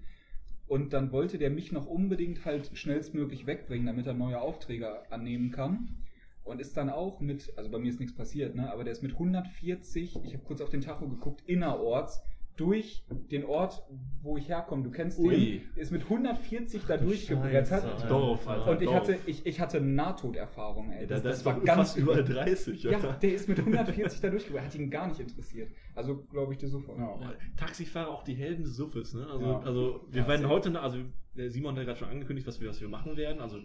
[0.68, 5.52] Und dann wollte der mich noch unbedingt halt schnellstmöglich wegbringen, damit er neue Aufträge annehmen
[5.52, 6.02] kann.
[6.42, 8.72] Und ist dann auch mit, also bei mir ist nichts passiert, ne?
[8.72, 12.22] aber der ist mit 140, ich habe kurz auf den Tacho geguckt, innerorts
[12.56, 13.82] durch den Ort,
[14.22, 15.60] wo ich herkomme, du kennst Ui.
[15.74, 18.08] den, ist mit 140 da durchgebrettert.
[18.10, 18.70] Dorf, Alter.
[18.70, 18.96] Und ich Dorf.
[19.00, 21.02] hatte, ich, ich hatte Nahtoderfahrung, ey.
[21.02, 22.24] Ja, Das, da das ist war ganz fast übel.
[22.24, 23.12] 30, Ja, Alter.
[23.20, 25.70] der ist mit 140 da durchgebrettert, hat ihn gar nicht interessiert.
[25.94, 26.98] Also glaube ich dir sofort.
[26.98, 27.18] Ja.
[27.56, 29.26] Taxifahrer auch die Helden des Suffes, ne?
[29.30, 29.60] Also, Ja.
[29.60, 30.98] also wir Ja, werden heute, also
[31.36, 33.40] der Simon hat ja gerade schon angekündigt, was wir, was wir machen werden.
[33.40, 33.58] Also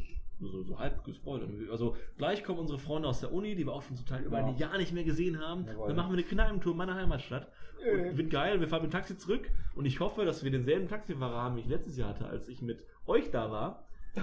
[0.47, 1.49] so, so halb gespoilert.
[1.71, 4.39] Also gleich kommen unsere Freunde aus der Uni, die wir auch schon zum Teil über
[4.39, 4.45] Ja.
[4.45, 5.65] ein Jahr nicht mehr gesehen haben.
[5.65, 5.87] Jawohl.
[5.87, 7.47] Dann machen wir eine Kneipentour in meiner Heimatstadt.
[7.83, 8.09] Äh.
[8.09, 10.87] Und wird geil, wir fahren mit dem Taxi zurück und ich hoffe, dass wir denselben
[10.87, 13.85] Taxifahrer haben, wie ich letztes Jahr hatte, als ich mit euch da war.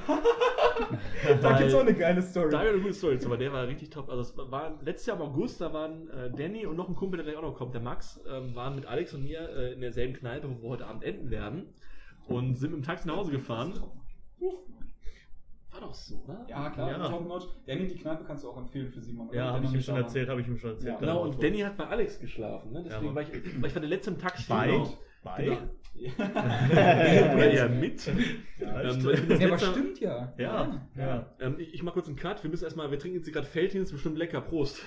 [1.42, 2.50] Da gibt's auch eine geile Story.
[2.50, 4.08] Da ich eine gute Story aber der war richtig top.
[4.08, 7.16] Also es war letztes Jahr im August, da waren äh, Danny und noch ein Kumpel,
[7.16, 9.80] der gleich auch noch kommt, der Max, ähm, waren mit Alex und mir äh, in
[9.80, 11.74] derselben Kneipe, wo wir heute Abend enden werden
[12.28, 13.74] und sind mit dem Taxi nach Hause gefahren.
[15.80, 16.44] War doch so, ne?
[16.48, 17.08] Ja, klar, Ja.
[17.08, 17.44] top notch.
[17.66, 19.28] Danny, die Kneipe kannst du auch empfehlen für Simon.
[19.28, 19.36] oder?
[19.38, 20.06] Ja, habe ich ihm schon da war.
[20.06, 20.92] erzählt, habe ich ihm schon erzählt.
[20.94, 20.98] Ja.
[20.98, 22.82] Genau, und Danny hat bei Alex geschlafen, ne?
[22.84, 24.44] Deswegen Ja, war ich, weil ich war der letzte im Taxi.
[24.48, 24.66] Bei?
[24.66, 24.92] Genau.
[25.24, 25.44] Bei?
[25.44, 25.56] Genau.
[27.34, 28.06] Oder ja, mit.
[28.60, 29.40] Ja, Ähm, stimmt.
[29.40, 30.32] Ja, aber stimmt ja.
[30.38, 31.26] Ja, ja.
[31.40, 32.42] Ähm, ich, ich mach kurz einen Cut.
[32.44, 34.40] Wir müssen erstmal, wir trinken jetzt gerade Feldhin, ist bestimmt lecker.
[34.40, 34.80] Prost.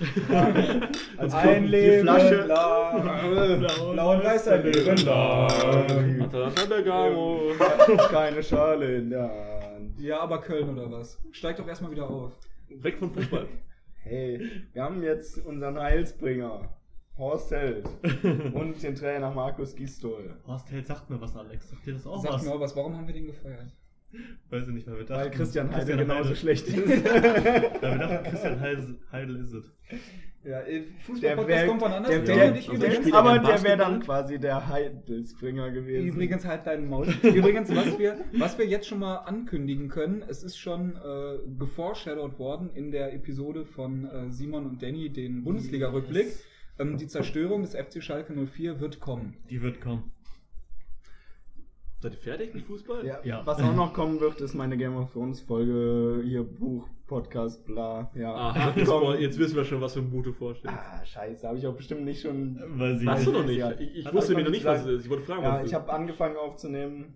[1.18, 2.46] Also Ein die Leben Flasche.
[2.46, 3.60] lang.
[3.94, 5.48] Blau und weiß ein Leben lang.
[8.10, 9.51] Keine Schale in der Hand.
[10.02, 11.20] Ja, aber Köln oder was?
[11.30, 12.32] Steig doch erstmal wieder auf.
[12.68, 13.46] Weg von Fußball.
[14.04, 14.40] Hey,
[14.72, 16.76] wir haben jetzt unseren Heilsbringer,
[17.16, 17.88] Horst Held,
[18.52, 20.34] und den Trainer Markus Gistol.
[20.44, 21.70] Horst Held sagt mir was, Alex.
[21.70, 22.42] Sagt dir das auch Sag was?
[22.42, 23.70] mir auch was, warum haben wir den gefeuert?
[24.50, 26.76] Weiß ich nicht, weil wir dachten, Weil Christian Heidel Christian genauso Heidel- schlecht ist.
[27.04, 29.72] Weil wir dachten, Christian Heidel, Heidel ist es.
[30.44, 32.10] Ja, äh, Der Fußball-Podcast kommt von anders.
[32.10, 33.12] der Der, wär- und ich also übrigens.
[33.12, 36.08] aber der wäre dann quasi der Heidelsbringer gewesen.
[36.08, 37.06] Übrigens halt deinen Maul.
[37.22, 42.38] Übrigens, was wir, was wir jetzt schon mal ankündigen können, es ist schon äh, geforeshadowed
[42.40, 46.26] worden in der Episode von äh, Simon und Danny, den Bundesliga-Rückblick.
[46.78, 49.36] Ähm, die Zerstörung des FC Schalke 04 wird kommen.
[49.48, 50.10] Die wird kommen.
[52.02, 53.06] Seid ihr fertig mit Fußball?
[53.06, 53.46] Ja, Ja.
[53.46, 58.10] Was auch noch kommen wird, ist meine Game of Thrones Folge, hier Buch, Podcast, bla.
[58.16, 58.34] Ja.
[58.34, 58.74] Aha,
[59.20, 60.74] jetzt, wissen wir schon, was für ein Bute vorstellt.
[60.76, 62.60] Ah, scheiße, habe ich auch bestimmt nicht schon.
[62.74, 63.58] Weil sie Weißt du noch nicht?
[63.58, 63.70] Ja.
[63.78, 65.04] Ich, ich wusste mir noch nicht, was es ist.
[65.04, 67.14] Ich wollte fragen, Ja, was es ich habe angefangen aufzunehmen.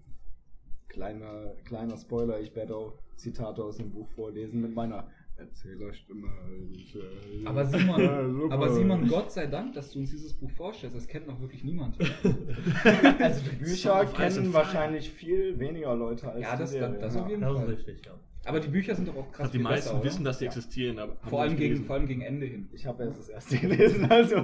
[0.87, 5.09] Kleiner, kleiner Spoiler, ich werde auch Zitate aus dem Buch vorlesen mit meiner
[5.39, 6.29] Erzählerstimme.
[6.47, 8.01] Und, äh, Aber Simon,
[8.49, 10.97] Ja, aber Simon, Gott sei Dank, dass du uns dieses Buch vorstellst.
[10.97, 11.97] Das kennt noch wirklich niemand.
[13.19, 16.99] Also die Bücher kennen wahrscheinlich viel weniger Leute als Ja, die das- Serie.
[16.99, 17.69] das auf jeden Das ist Fall.
[17.69, 18.13] richtig, ja.
[18.45, 20.51] Aber die Bücher sind doch auch krass die viel meisten besser, wissen, dass die Ja.
[20.51, 20.99] existieren.
[21.01, 22.69] Aber vor allem, gegen, vor allem gegen Ende hin.
[22.73, 24.37] Ich habe erst das erste gelesen, also.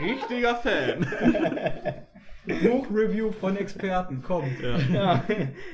[0.00, 1.06] Richtiger Fan.
[2.48, 4.60] Buchreview von Experten, kommt.
[4.92, 5.24] ja.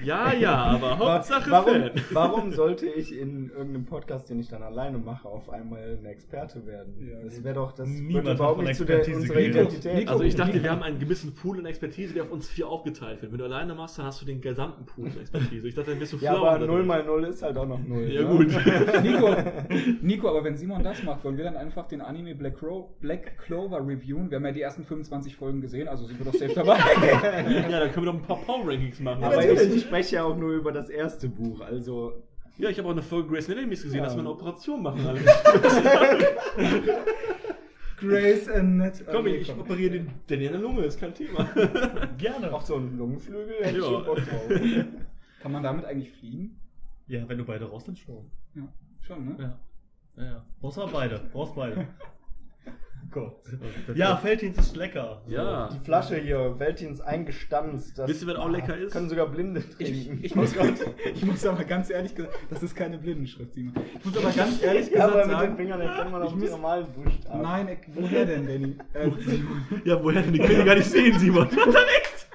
[0.04, 0.32] ja.
[0.32, 1.90] ja, aber Hauptsache warum, Fan.
[2.10, 6.66] warum sollte ich in irgendeinem Podcast, den ich dann alleine mache, auf einmal ein Experte
[6.66, 6.94] werden?
[7.00, 9.56] Ja, das wäre doch, das Niemand würde überhaupt nicht zu der, unserer geredet.
[9.56, 9.94] Identität.
[9.94, 12.68] Nico, Also ich dachte, wir haben einen gewissen Pool an Expertise, der auf uns vier
[12.68, 13.32] aufgeteilt wird.
[13.32, 15.68] Wenn du alleine machst, dann hast du den gesamten Pool an Expertise.
[15.68, 16.70] Ich dachte, dann bist du ja, aber dadurch.
[16.70, 18.02] 0 mal 0 ist halt auch noch 0.
[18.10, 18.28] Ja, ne?
[18.28, 18.48] gut.
[19.02, 19.36] Nico,
[20.02, 23.38] Nico, aber wenn Simon das macht, wollen wir dann einfach den Anime Black, Clo Black
[23.38, 24.30] Clover reviewen?
[24.30, 26.78] Wir haben ja die ersten 25 Folgen gesehen, also sind wir doch safe dabei.
[27.68, 29.22] ja, dann können wir doch ein paar Power Rankings machen.
[29.24, 32.12] Aber ich spreche ja auch nur über das erste Buch, also.
[32.58, 34.04] ja, ich habe auch eine Folge Grace Anatomy gesehen, Ja.
[34.04, 35.06] dass wir eine Operation machen.
[35.06, 35.20] Alle.
[37.98, 39.10] Grace Anatomy.
[39.12, 41.44] Komm, ich, ich operiere den Danny in der Lunge, ist kein Thema.
[42.18, 42.52] Gerne.
[42.52, 43.90] Auch so ein Lungenflügel hätte ich Ja.
[43.90, 44.48] schon Bock drauf.
[45.40, 46.60] Kann man damit eigentlich fliegen?
[47.06, 48.30] Ja, wenn du beide raus dann schon.
[48.54, 48.62] Ja,
[49.00, 49.36] schon, ne?
[49.38, 49.58] Ja.
[50.16, 50.44] Ja, ja.
[50.60, 51.20] Brauchst aber beide.
[51.32, 51.86] Brauchst beide.
[53.14, 53.36] Gott.
[53.94, 55.22] Ja, Felddienst ist lecker.
[55.28, 55.68] Ja.
[55.72, 57.96] Die Flasche hier, Veltins eingestanzt.
[57.96, 58.92] das- Wisst ihr, was auch lecker ist?
[58.92, 60.18] Können sogar Blinde Ich, trinken.
[60.22, 60.52] ich, muss,
[61.14, 63.72] ich muss aber ganz ehrlich gesagt, das ist keine Blindenschrift, Simon.
[63.98, 66.28] Ich muss aber ganz ehrlich ja, gesagt aber mit den sagen, Fingern erkennt man ich
[66.28, 67.42] auch die muss- normalen Buchstaben.
[67.42, 68.76] nein, äh, woher denn, Danny?
[68.94, 70.32] Äh, Ja, woher denn?
[70.32, 71.44] Die können die gar nicht sehen, Simon.
[71.48, 72.26] Hat er recht?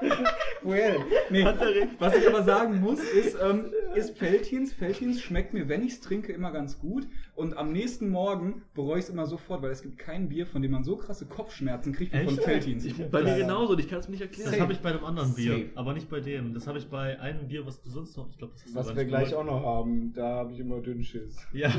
[0.62, 1.02] woher denn?
[1.30, 1.88] Nee, Hat er recht?
[2.00, 3.66] was ich aber sagen muss, ist, ähm,
[4.00, 4.74] ist Feltins.
[4.74, 7.08] Feltins schmeckt mir, wenn ich es trinke, immer ganz gut.
[7.36, 10.62] Und am nächsten Morgen bereue ich es immer sofort, weil es gibt kein Bier, von
[10.62, 12.36] dem man so krasse Kopfschmerzen kriegt wie von?
[12.38, 12.84] Feltins.
[12.86, 14.52] Ich, bei mir genauso, und ich kann es mir nicht erklären.
[14.52, 15.70] Das habe ich bei einem anderen Bier, Safe.
[15.76, 16.54] aber nicht bei dem.
[16.54, 18.80] Das habe ich bei einem Bier, was du sonst noch, ich glaube, das hast du
[18.80, 19.48] Was wir gleich gewollt.
[19.48, 21.38] auch noch haben, da habe ich immer Dünnschiss.
[21.54, 21.70] Ja.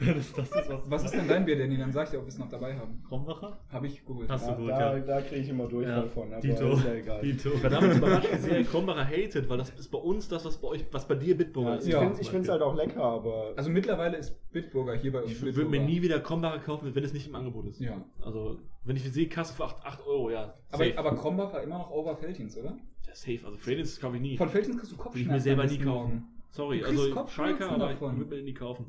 [0.00, 0.90] das, das ist was.
[0.90, 1.76] Was ist denn dein Bier, Danny?
[1.78, 3.02] Dann sag ich dir, ob wir es noch dabei haben.
[3.08, 3.58] Krombacher?
[3.70, 4.28] Habe ich geholt.
[4.28, 5.00] Hast du Da, gut, da, ja.
[5.00, 6.72] da kriege ich immer Durchfall Ja, von, aber Dito.
[6.74, 7.20] ist ja egal.
[7.22, 7.50] Dito.
[7.62, 10.84] Damals überrascht, wie sehr Krombacher hatet, weil das ist bei uns das, was bei euch,
[10.92, 11.86] was bei dir Bitburger Ja, ist.
[11.86, 12.00] ich Ja.
[12.30, 15.68] finde es halt auch lecker, aber Also mittlerweile ist Bitburger hier bei uns Ich würde
[15.70, 17.80] mir nie wieder Krombacher kaufen, wenn es nicht im Angebot ist.
[17.80, 18.04] Ja.
[18.22, 20.54] Also, wenn ich sehe, Kasse für 8, 8 Euro, ja.
[20.70, 20.98] Aber, safe.
[20.98, 22.76] aber Krombach war immer noch over Feltins, oder?
[23.06, 23.40] ja, safe.
[23.44, 24.36] Also, Fredens kaufe ich nie.
[24.36, 25.28] Von Feltins kriegst du Würde Kopfschmerzen.
[25.30, 25.88] ich mir selber nie kaufen.
[26.10, 26.28] Morgen.
[26.50, 28.12] Sorry, also Schalke, aber davon.
[28.14, 28.86] ich würde mir nie kaufen.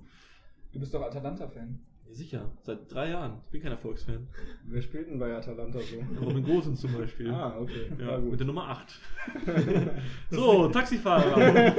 [0.72, 1.80] Du bist doch Atalanta-Fan.
[2.16, 3.42] Sicher, seit drei Jahren.
[3.46, 4.26] Ich bin kein Erfolgsfan.
[4.64, 5.98] wir spielten bei Atalanta so.
[6.26, 7.30] Robin Gosens zum Beispiel.
[7.30, 7.92] Ah, okay.
[8.00, 9.00] Ja, mit der Nummer 8.
[10.32, 11.36] so, Taxifahrer.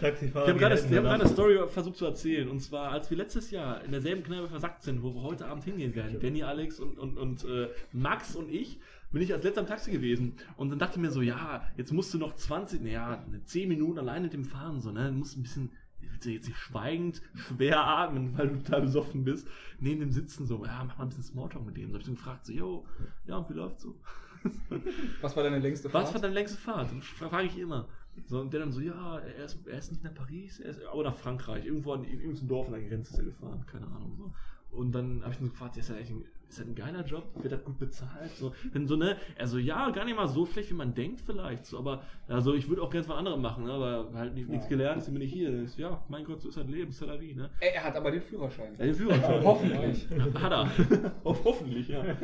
[0.00, 0.44] Taxifahrer.
[0.46, 2.48] Ich habe gerade hab eine Story versucht zu erzählen.
[2.48, 5.64] Und zwar, als wir letztes Jahr in derselben Kneipe versackt sind, wo wir heute Abend
[5.64, 8.78] hingehen werden, Danny, Alex und, und, und äh, Max und ich,
[9.12, 10.32] bin ich als letzter im Taxi gewesen.
[10.56, 13.98] Und dann dachte ich mir so, ja, jetzt musst du noch 20, naja, 10 Minuten
[13.98, 15.12] alleine mit dem Fahren, so, ne?
[15.12, 15.70] Musst ein bisschen,
[16.00, 19.48] willst du jetzt nicht schweigend, schwer atmen, weil du total besoffen bist,
[19.80, 21.88] neben dem Sitzen so, ja, mach mal ein bisschen Smalltalk mit dem.
[21.88, 22.86] So hab ich so gefragt, so, yo,
[23.26, 23.94] ja, und wie läuft's so?
[25.20, 26.04] Was war deine längste Fahrt?
[26.06, 26.90] Was war deine längste Fahrt?
[27.02, 27.88] Frage ich immer.
[28.26, 30.84] So, und der dann so, ja, er ist, er ist nicht nach Paris, er ist,
[30.84, 31.64] aber nach Frankreich.
[31.64, 34.16] Irgendwo an in irgendeinem Dorf an der Grenze ist er gefahren, keine Ahnung.
[34.16, 34.32] So.
[34.76, 37.04] Und dann habe ich ihn so gefragt, ist das eigentlich ein, ist das ein geiler
[37.04, 37.24] Job?
[37.42, 38.30] Wird das gut bezahlt?
[38.36, 41.20] So, wenn so, ne, er so, ja, gar nicht mal so schlecht, wie man denkt
[41.20, 41.66] vielleicht.
[41.66, 44.68] So, aber also ich würde auch gerne was anderes machen, ne, aber halt nicht, nichts
[44.68, 45.66] gelernt, deswegen bin ich hier.
[45.66, 47.50] So, ja, mein Gott, so ist halt Leben, ist la vie, ne?
[47.60, 48.74] Ey, er hat aber den Führerschein.
[48.78, 49.44] Ja, den Führerschein.
[49.44, 50.06] Hoffentlich.
[50.34, 50.68] Hat er.
[51.24, 52.02] Ho hoffentlich, ja.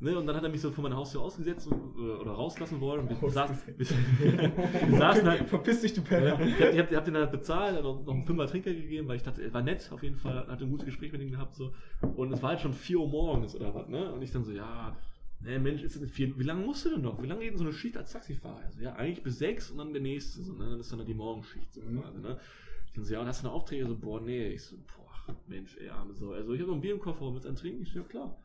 [0.00, 2.80] Ne, und dann hat er mich so vor meiner Haustür ausgesetzt und, äh, oder rauslassen
[2.80, 3.08] wollen.
[3.08, 5.48] Und wir, saßen, wir, wir saßen halt.
[5.48, 6.40] Verpiss dich, du Ja, Penner.
[6.40, 8.72] ich hab, ich hab, ich hab den halt bezahlt, hat noch, noch einen Fünfer Trinker
[8.72, 11.20] gegeben, weil ich dachte, er war nett auf jeden Fall, hatte ein gutes Gespräch mit
[11.20, 11.56] ihm gehabt.
[11.56, 11.72] so
[12.14, 14.12] Und es war halt schon 4 Uhr morgens oder was, ne?
[14.12, 14.96] Und ich dann so, ja,
[15.40, 17.22] ne, Mensch, ist das nicht viel, wie lange musst du denn noch?
[17.22, 18.60] Wie lange geht denn so eine Schicht als Taxifahrer?
[18.64, 20.70] Also, ja, eigentlich bis 6 und dann der nächste, so, ne?
[20.70, 22.38] Dann ist dann die Morgenschicht so quasi, ne?
[22.86, 23.86] Ich dann so, ja, und hast du noch Aufträge?
[23.86, 24.48] So, boah, nee.
[24.48, 26.32] Ich so, boah, Mensch, ey, arme so.
[26.32, 27.82] Also, ich habe noch ein Bier im Kofferraum, willst du einen trinken?
[27.82, 28.36] Ich so, ja, klar.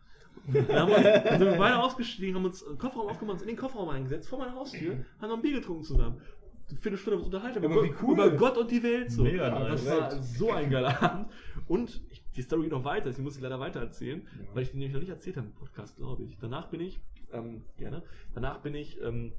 [0.48, 3.44] Dann haben wir uns, dann sind wir beide ausgestiegen, haben uns einen Kofferraum aufgemacht, uns
[3.44, 6.22] in den Kofferraum eingesetzt, vor meiner Haustür, haben noch ein Bier getrunken zusammen.
[6.70, 8.14] Eine Viertelstunde uns unterhalten Aber über, wie cool.
[8.14, 9.12] über Gott und die Welt.
[9.12, 9.24] So.
[9.24, 9.50] Mega.
[9.70, 11.30] Das war so ein geiler Abend.
[11.68, 14.72] Und ich, die Story geht noch weiter, die muss ich leider weiter erzählen, weil ich
[14.72, 16.38] die nämlich noch nicht erzählt habe im Podcast, glaube ich.
[16.40, 17.00] Danach bin ich,
[17.32, 18.04] ähm, gerne,
[18.34, 19.34] danach bin ich ähm,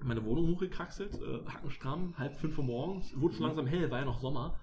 [0.00, 3.98] in meine Wohnung hochgekraxelt, äh, hackenstramm, halb fünf Uhr morgens, wurde schon langsam hell, war
[3.98, 4.58] ja noch Sommer.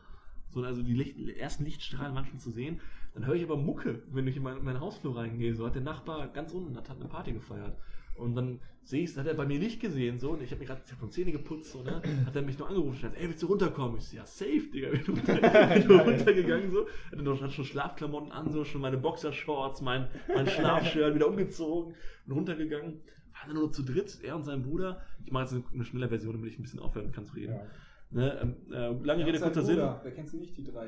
[0.50, 2.80] So, also die Licht, ersten Lichtstrahlen waren schon zu sehen.
[3.14, 5.54] Dann höre ich aber Mucke, wenn ich in meinen mein Hausflur reingehe.
[5.54, 7.78] So hat der Nachbar ganz unten hat, hat eine Party gefeiert.
[8.18, 10.68] Und dann sehe ich, hat er bei mir Licht gesehen, so, und ich habe mir
[10.68, 12.02] gerade noch Zähne geputzt, so, ne?
[12.26, 13.98] Hat er mich noch angerufen und gesagt, ey, willst du runterkommen?
[13.98, 16.88] Ich so, ja, safe, Digga, bin runter, bin runtergegangen, so.
[17.12, 21.96] Hat noch, hat schon Schlafklamotten an, so, schon meine Boxershorts, mein, mein Schlafshirt wieder umgezogen
[22.26, 23.02] und runtergegangen.
[23.34, 25.02] Waren dann nur zu dritt, er und sein Bruder.
[25.26, 27.54] Ich mache jetzt eine, eine schnelle Version, damit ich ein bisschen aufhören kann zu reden.
[27.54, 27.68] Ja.
[28.10, 29.78] Ne, ähm, äh, lange Rede, kurzer Sinn.
[29.78, 30.88] Wer kennst du nicht, die drei?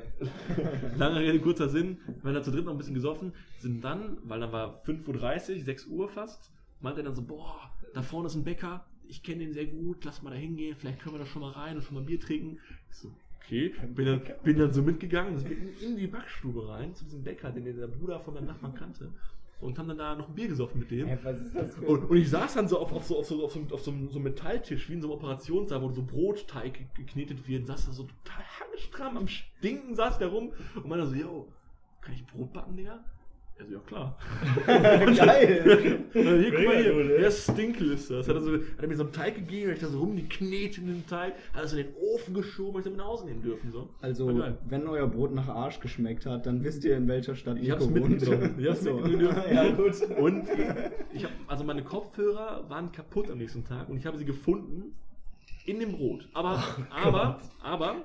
[0.96, 1.98] Lange Rede, kurzer Sinn.
[2.06, 5.58] Wir waren da zu dritt noch ein bisschen gesoffen, sind dann, weil dann war 5.30
[5.58, 6.50] Uhr, 6 Uhr fast,
[6.80, 10.04] meinte er dann so, boah, da vorne ist ein Bäcker, ich kenne den sehr gut,
[10.04, 12.20] lass mal da hingehen, vielleicht können wir da schon mal rein und schon mal Bier
[12.20, 12.58] trinken.
[12.90, 16.94] Ich so, okay, bin dann, bin dann so mitgegangen, sind wir in die Backstube rein,
[16.94, 19.12] zu diesem Bäcker, den der Bruder von meinem Nachbarn kannte.
[19.60, 21.06] Und haben dann da noch ein Bier gesoffen mit dem.
[21.18, 23.82] Für Und, und ich saß dann so auf, auf, so, auf, so, auf, so, auf
[23.82, 27.66] so, einem, so einem Metalltisch, wie in so einem Operationssaal, wo so Brotteig geknetet wird,
[27.66, 31.52] saß da so total hangestramm am Stinken, saß der rum und meinte so, yo,
[32.00, 33.04] kann ich Brot backen, Digga?
[33.60, 34.16] Er so, ja klar.
[34.66, 35.98] Geil!
[36.12, 38.26] Hier, guck mal hier, der Stinkel ist das.
[38.26, 40.78] Hat er, so, hat er mir so einen Teig gegeben, hab ich da so rumgeknetet
[40.78, 43.26] in den Teig, hat das in den Ofen geschoben, hab ich dann mit nach Hause
[43.26, 43.70] nehmen dürfen.
[43.70, 43.88] So.
[44.00, 47.70] Also, wenn euer Brot nach Arsch geschmeckt hat, dann wisst ihr, in welcher Stadt Ich
[47.70, 48.54] hab's mitgenommen.
[48.58, 48.94] Ich hab's So.
[48.94, 49.42] mitgenommen.
[49.52, 49.94] Ja, gut.
[50.18, 50.48] Und
[51.12, 54.94] ich hab, also meine Kopfhörer waren kaputt am nächsten Tag und ich habe sie gefunden
[55.66, 56.28] in dem Brot.
[56.32, 58.04] Aber, aber, aber,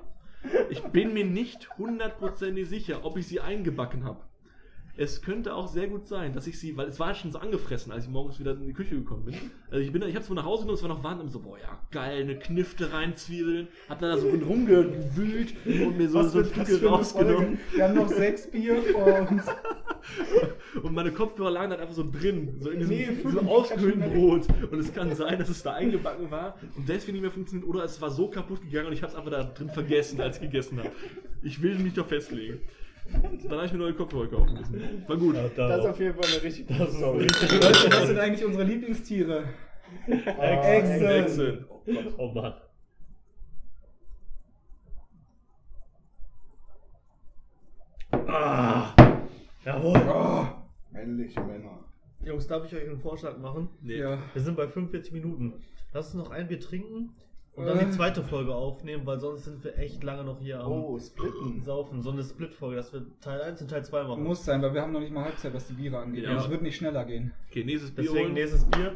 [0.70, 4.20] ich bin mir nicht hundertprozentig sicher, ob ich sie eingebacken habe.
[4.98, 7.92] Es könnte auch sehr gut sein, dass ich sie, weil es war schon so angefressen,
[7.92, 9.34] als ich morgens wieder in die Küche gekommen bin.
[9.70, 11.30] Also ich bin, da- ich habe es nach Hause genommen, es war noch warm und
[11.30, 16.22] so, boah ja, geil, eine Knifte reinzwiebeln, hab dann da so rumgewühlt und mir so,
[16.22, 17.58] so Stücke rausgenommen.
[17.74, 19.42] Wir haben noch sechs Bier vor uns.
[20.82, 24.46] Und meine Kopfhörer lagen dann einfach so drin, so in diesem, Nee, diesem ausgehöhlten Brot.
[24.70, 27.82] Und es kann sein, dass es da eingebacken war und deswegen nicht mehr funktioniert oder
[27.82, 30.42] es war so kaputt gegangen und ich habe es einfach da drin vergessen, als ich
[30.42, 30.92] gegessen habe.
[31.42, 32.60] Ich will mich doch festlegen.
[33.12, 35.04] Dann habe ich mir neue Kopfhörer kaufen müssen.
[35.06, 35.34] War gut.
[35.36, 37.22] Ja, Das ist auf jeden Fall eine richtig Das gute ist Story.
[37.24, 37.52] richtig.
[37.52, 39.44] Leute, das sind eigentlich unsere Lieblingstiere.
[40.06, 41.26] Excellent.
[41.26, 41.66] Excellent.
[42.18, 42.54] Oh Mann.
[48.26, 48.94] Ah.
[49.64, 50.00] Jawohl.
[50.08, 50.46] Oh,
[50.92, 51.84] männliche Männer.
[52.24, 53.68] Jungs, darf ich euch einen Vorschlag machen?
[53.82, 53.98] Nee.
[53.98, 54.18] Ja.
[54.32, 55.54] Wir sind bei 45 Minuten.
[55.92, 57.10] Lass uns noch ein Bier trinken
[57.56, 57.84] und dann Äh.
[57.86, 61.62] die zweite Folge aufnehmen, weil sonst sind wir echt lange noch hier am Oh, splitten.
[61.64, 62.02] Saufen.
[62.02, 64.22] So eine Split-Folge, dass wir Teil 1 und Teil 2 machen.
[64.22, 66.24] Muss sein, weil wir haben noch nicht mal Halbzeit, was die Biere angeht.
[66.24, 66.30] Ja.
[66.32, 67.32] Und es wird nicht schneller gehen.
[67.50, 68.34] Okay, nächstes Bier Deswegen holen.
[68.34, 68.92] nächstes Bier.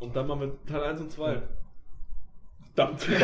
[0.00, 1.42] Und dann machen wir Teil 1 und 2.
[2.74, 3.06] Verdammt.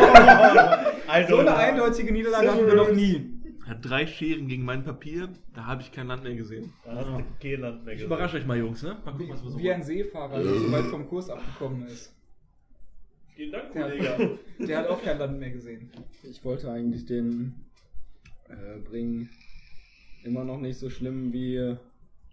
[1.09, 3.31] Also, So eine eindeutige Niederlage hatten wir noch nie.
[3.65, 6.73] Er hat drei Scheren gegen mein Papier, da habe ich kein Land mehr gesehen.
[6.85, 7.13] Da hast du
[7.43, 8.07] kein Land mehr Ich gesehen.
[8.07, 8.97] überrasche euch mal, Jungs, ne?
[9.05, 9.87] Mal gucken, was wir so Wie ein machen.
[9.89, 12.15] Seefahrer, der so weit vom Kurs abgekommen ist.
[13.41, 14.09] Vielen Dank, Der Kollege.
[14.11, 14.39] hat,
[14.69, 15.91] der hat auch kein Land mehr gesehen.
[16.25, 17.55] Ich wollte eigentlich den
[18.51, 19.31] äh, bringen.
[20.25, 21.75] Immer noch nicht so schlimm wie.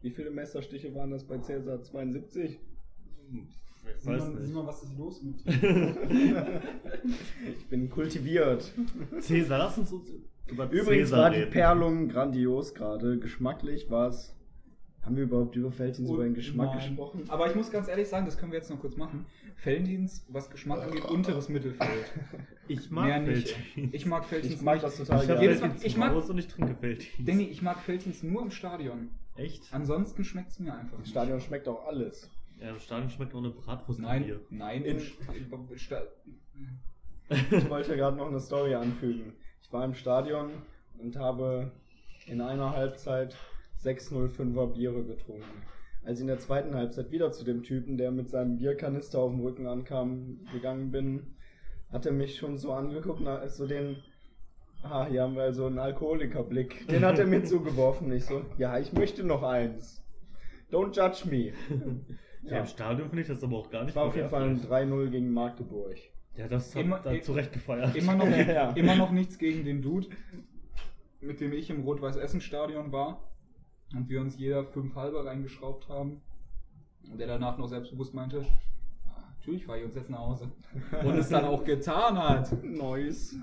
[0.02, 1.82] Wie viele Messerstiche waren das bei Cäsar?
[1.82, 2.60] 72?
[2.60, 4.48] Ich weiß Simon, nicht.
[4.48, 6.62] Simon, was ist los mit dir?
[7.58, 8.74] Ich bin kultiviert.
[9.22, 10.12] Cäsar, lass uns uns
[10.52, 11.52] über Übrigens Cäsar war die reden.
[11.52, 13.18] Perlung grandios gerade.
[13.18, 14.36] Geschmacklich war es.
[15.08, 16.80] Haben wir überhaupt über Feldins über den Geschmack Nein.
[16.80, 17.24] gesprochen?
[17.30, 19.26] Aber ich muss ganz ehrlich sagen, das können wir jetzt noch kurz machen.
[19.56, 22.12] Feldins, was Geschmack angeht, unteres Mittelfeld.
[22.68, 23.56] Ich mag Mehr nicht.
[23.94, 25.44] Ich mag Feldins Ich mag das total Ich habe gerne.
[25.44, 27.28] Jedes Mal- Felddienst ich mag- und ich trinke Felddienst.
[27.30, 29.10] Danny, ich mag Feldins nur im Stadion.
[29.38, 29.64] Echt?
[29.72, 31.06] Ansonsten schmeckt es mir einfach Im.
[31.06, 32.30] Stadion schmeckt auch alles.
[32.60, 34.42] Ja, im Stadion schmeckt auch eine Bratwurst Nein, Bier.
[34.50, 34.84] nein.
[34.84, 35.00] In-
[35.78, 36.02] Sta
[37.30, 39.34] Ich wollte gerade noch eine Story anfügen.
[39.62, 40.50] Ich war im Stadion
[41.00, 41.72] und habe
[42.26, 43.38] in einer Halbzeit
[43.84, 45.44] 605er Biere getrunken.
[46.04, 49.32] Als ich in der zweiten Halbzeit wieder zu dem Typen, der mit seinem Bierkanister auf
[49.32, 51.36] dem Rücken ankam, gegangen bin,
[51.92, 53.98] hat er mich schon so angeguckt, na, so den,
[54.84, 56.88] ah, hier haben wir also einen Alkoholikerblick.
[56.88, 58.12] Den hat er mir zugeworfen.
[58.12, 60.04] Ich so, ja, ich möchte noch eins.
[60.72, 61.54] Don't judge me.
[62.44, 62.60] Ja, Ja.
[62.60, 64.58] im Stadion finde ich das aber auch gar nicht Ich war auf jeden Fall ein
[64.58, 64.94] verwerflich.
[64.94, 65.98] 3-0 gegen Magdeburg.
[66.36, 67.96] Ja, das hat Immer- da zu Recht gefeiert.
[67.96, 68.72] immer, noch, Ja.
[68.72, 70.08] immer noch nichts gegen den Dude,
[71.20, 73.27] mit dem ich im Rot-Weiß-Essen-Stadion war.
[73.96, 76.22] Und wir uns jeder fünf halbe reingeschraubt haben.
[77.12, 78.46] Und der danach noch selbstbewusst meinte,
[79.06, 80.52] "Ah, natürlich fahre ich uns jetzt nach Hause.
[81.06, 82.52] Und es dann auch getan hat.
[82.64, 83.36] Nice.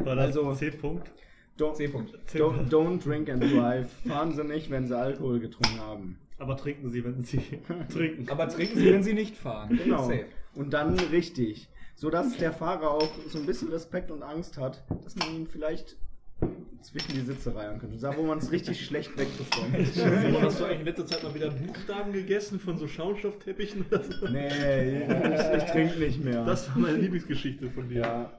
[0.00, 1.10] War das Also- C-Punkt?
[1.58, 2.14] Don't, C-Punkt.
[2.34, 3.90] don't, don't drink and drive.
[4.08, 6.18] Fahren Sie nicht, wenn Sie Alkohol getrunken haben.
[6.38, 7.38] Aber trinken Sie, wenn Sie
[7.92, 8.28] trinken.
[8.30, 9.76] Aber trinken Sie, wenn Sie nicht fahren.
[9.76, 10.04] Genau.
[10.04, 10.24] Safe.
[10.54, 11.68] Und dann richtig.
[11.96, 15.98] Sodass der Fahrer auch so ein bisschen Respekt und Angst hat, dass man ihn vielleicht
[16.82, 17.98] zwischen die Sitze reihen könnte.
[17.98, 19.74] Da, wo man es richtig schlecht wegbekommt.
[20.42, 24.28] Hast du eigentlich in letzter Zeit mal wieder Buchstaben gegessen von so Schaumstoffteppichen oder so?
[24.28, 26.44] nee, ich, ich trinke nicht mehr.
[26.44, 28.00] Das war meine Lieblingsgeschichte von dir.
[28.02, 28.32] ja.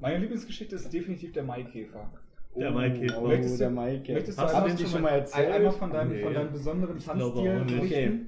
[0.00, 2.10] Meine Lieblingsgeschichte ist definitiv der Maikäfer.
[2.56, 3.22] Der Maikäfer.
[3.22, 4.14] Oh, Möchtest du- der Maikäfer.
[4.14, 5.50] Möchtest du Hast du einmal den dir von schon mal erzählt?
[5.52, 6.22] Einmal von deinem, Nee.
[6.22, 7.64] von deinem besonderen Tanzstil.
[7.80, 8.20] Okay.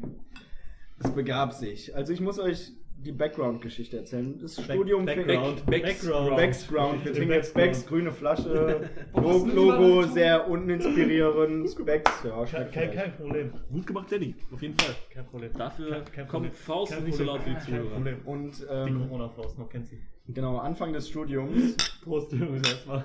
[1.03, 1.97] Es begab sich.
[1.97, 2.73] Also ich muss euch
[3.05, 4.39] die Background-Geschichte erzählen.
[4.41, 5.67] Das Back- Studium Background.
[5.67, 6.37] Back- Background.
[6.37, 7.05] Background.
[7.05, 7.73] Wir trinken jetzt Background.
[7.77, 11.85] Becks, grüne Flasche, Logo, Logo sehr uninspirierend.
[11.85, 13.53] Becks, ja, Kein, kein, kein Problem.
[13.71, 14.35] Gut gemacht, Danny.
[14.53, 14.95] Auf jeden Fall.
[15.13, 15.51] Kein Problem.
[15.57, 16.53] Dafür Kein- kein kommt Problem.
[16.53, 17.91] Faust Kein nicht so laut wie die Kein Zuhörer.
[17.91, 18.17] Problem.
[18.25, 19.99] Und Die ähm, Corona-Faust, noch kennt sie.
[20.29, 23.05] genau, Anfang des Studiums, Prost, Jungs, erstmal.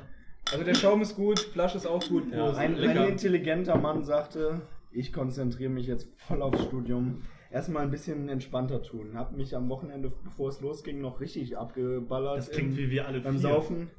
[0.51, 2.31] Also der Schaum ist gut, Flasche ist auch gut.
[2.31, 2.57] Ja, Prost.
[2.59, 7.23] ein, ein intelligenter Mann sagte, ich konzentriere mich jetzt voll aufs Studium.
[7.51, 9.11] Erstmal ein bisschen entspannter tun.
[9.15, 12.37] Hab mich am Wochenende, bevor es losging, noch richtig abgeballert.
[12.37, 13.41] Das klingt im- wie wir alle beim vier.
[13.41, 13.89] Saufen.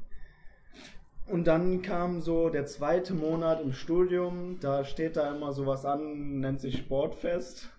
[1.27, 4.59] Und dann kam so der zweite Monat im Studium.
[4.61, 7.71] Da steht da immer sowas an, nennt sich Sportfest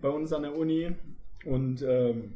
[0.00, 0.92] bei uns an der Uni.
[1.44, 2.34] Und ähm,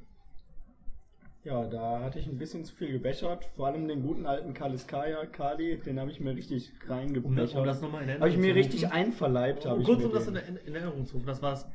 [1.44, 3.44] ja, da hatte ich ein bisschen zu viel gebechert.
[3.56, 7.56] Vor allem den guten alten Kaliskaya, Kali, den habe ich mir richtig Um das, reingebechert.
[7.56, 9.64] um das nochmal in habe Erinnerung ich mir richtig einverleibt.
[9.64, 11.66] ich kurz um das in, in Erinnerung zu rufen, das war das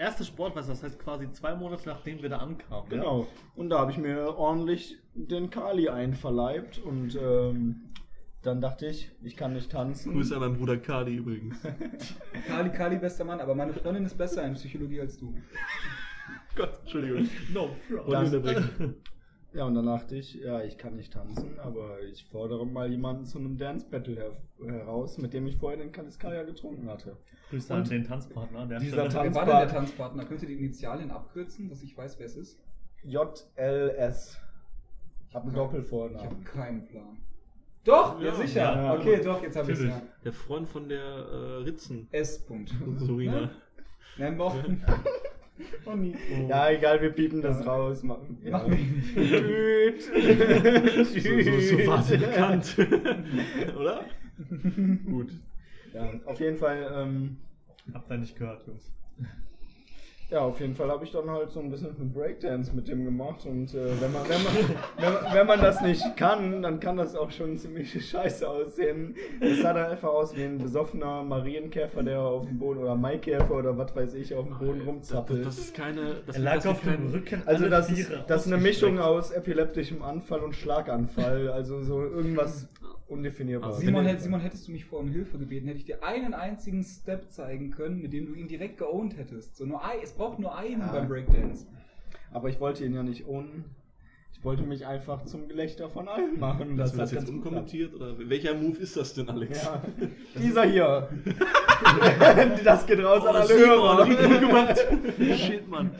[0.00, 2.90] erste Sportfest, das heißt quasi zwei Monate nachdem wir da ankamen.
[2.90, 2.96] ja?
[2.96, 3.26] Genau.
[3.54, 6.78] Und da habe ich mir ordentlich den Kali einverleibt.
[6.78, 7.92] Und ähm,
[8.42, 10.12] dann dachte ich, ich kann nicht tanzen.
[10.12, 11.58] Grüße an meinen Bruder Kali übrigens.
[12.46, 15.34] Kali, Kali, bester Mann, aber meine Freundin ist besser in Psychologie als du.
[16.56, 17.28] Gott, Entschuldigung.
[17.52, 17.70] No,
[18.06, 18.96] unterbrechen.
[19.52, 23.24] Ja, und dann dachte ich, ja, ich kann nicht tanzen, aber ich fordere mal jemanden
[23.24, 24.32] zu einem Dance Battle her
[24.64, 27.16] heraus, mit dem ich vorher den Kaliskaya getrunken hatte.
[27.50, 28.60] Grüße an Und den Tanzpartner.
[28.60, 29.12] an Der dieser.
[29.12, 30.24] Wer war denn der Tanzpartner?
[30.24, 32.58] Könnt ihr die Initialien abkürzen, dass ich weiß, wer es ist?
[33.02, 33.48] JLS.
[33.56, 34.38] Hab einen
[35.32, 36.44] Ich habe Doppelvornamen.
[36.44, 37.16] keinen Plan.
[37.84, 38.60] Doch, ja, Ja, sicher.
[38.60, 38.94] ja.
[38.94, 40.02] okay, doch, jetzt habe ich es ja.
[40.24, 42.06] Der Freund von der äh, Ritzen.
[42.12, 42.38] S.
[42.46, 42.72] Punkt.
[42.98, 43.50] Sorina.
[44.18, 44.54] Nein, doch.
[45.86, 46.18] Oh, Nico.
[46.48, 48.02] Ja, egal, wir piepen das raus.
[48.02, 48.38] Machen.
[48.42, 48.52] Ja.
[48.52, 49.14] Mach mich nicht.
[49.14, 50.10] Tschüss.
[51.20, 52.76] So, so, so war sie bekannt.
[53.76, 54.04] Oder?
[55.06, 55.32] Gut.
[55.92, 57.36] Ja, auf jeden Fall, ähm,
[57.92, 58.92] Habt ihr nicht gehört, Jungs.
[60.30, 63.04] Ja, auf jeden Fall habe ich dann halt so ein bisschen einen Breakdance mit dem
[63.04, 64.54] gemacht und äh, wenn, man, wenn, man,
[64.96, 69.16] wenn, man, wenn man das nicht kann, dann kann das auch schon ziemlich scheiße aussehen.
[69.40, 73.50] Das sah dann einfach aus wie ein besoffener Marienkäfer, der auf dem Boden oder Maikäfer
[73.54, 75.46] oder was weiß ich auf dem Boden Das, rumzappelt.
[75.46, 76.22] das ist keine.
[76.26, 77.42] Das Er lag das auf dem Rücken.
[77.46, 82.68] Also das ist, das ist eine Mischung aus epileptischem Anfall und Schlaganfall, also so irgendwas
[83.10, 83.74] undefinierbares.
[83.76, 86.32] Also Simon, hätt- Simon, hättest du mich vorher um Hilfe gebeten, hätte ich dir einen
[86.34, 89.56] einzigen Step zeigen können, mit dem du ihn direkt geowned hättest.
[89.56, 90.86] So nur ein, es braucht nur einen Ja.
[90.92, 91.66] beim Breakdance.
[92.32, 93.48] Aber ich wollte ihn ja nicht ohne.
[94.32, 96.76] Ich wollte mich einfach zum Gelächter von allen machen.
[96.78, 97.92] Wir hat das jetzt unkommentiert?
[97.94, 99.62] Oder welcher Move ist das denn, Alex?
[99.64, 99.82] Ja,
[100.42, 101.08] dieser hier.
[102.64, 104.06] das geht raus an Oh, alle Simon, Hörer.
[104.06, 104.86] richtig gut gemacht.
[105.38, 105.90] Shit, Mann.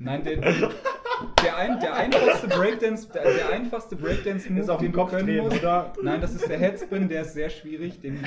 [0.00, 0.38] Nein, der,
[1.42, 5.26] der, ein, der einfachste Breakdance, der, der einfachste Breakdance-Move, Ist auf den den Kopf können
[5.26, 5.58] drehen, musst.
[5.60, 5.92] oder?
[6.02, 8.00] Nein, das ist der Headspin, der ist sehr schwierig.
[8.00, 8.18] Den,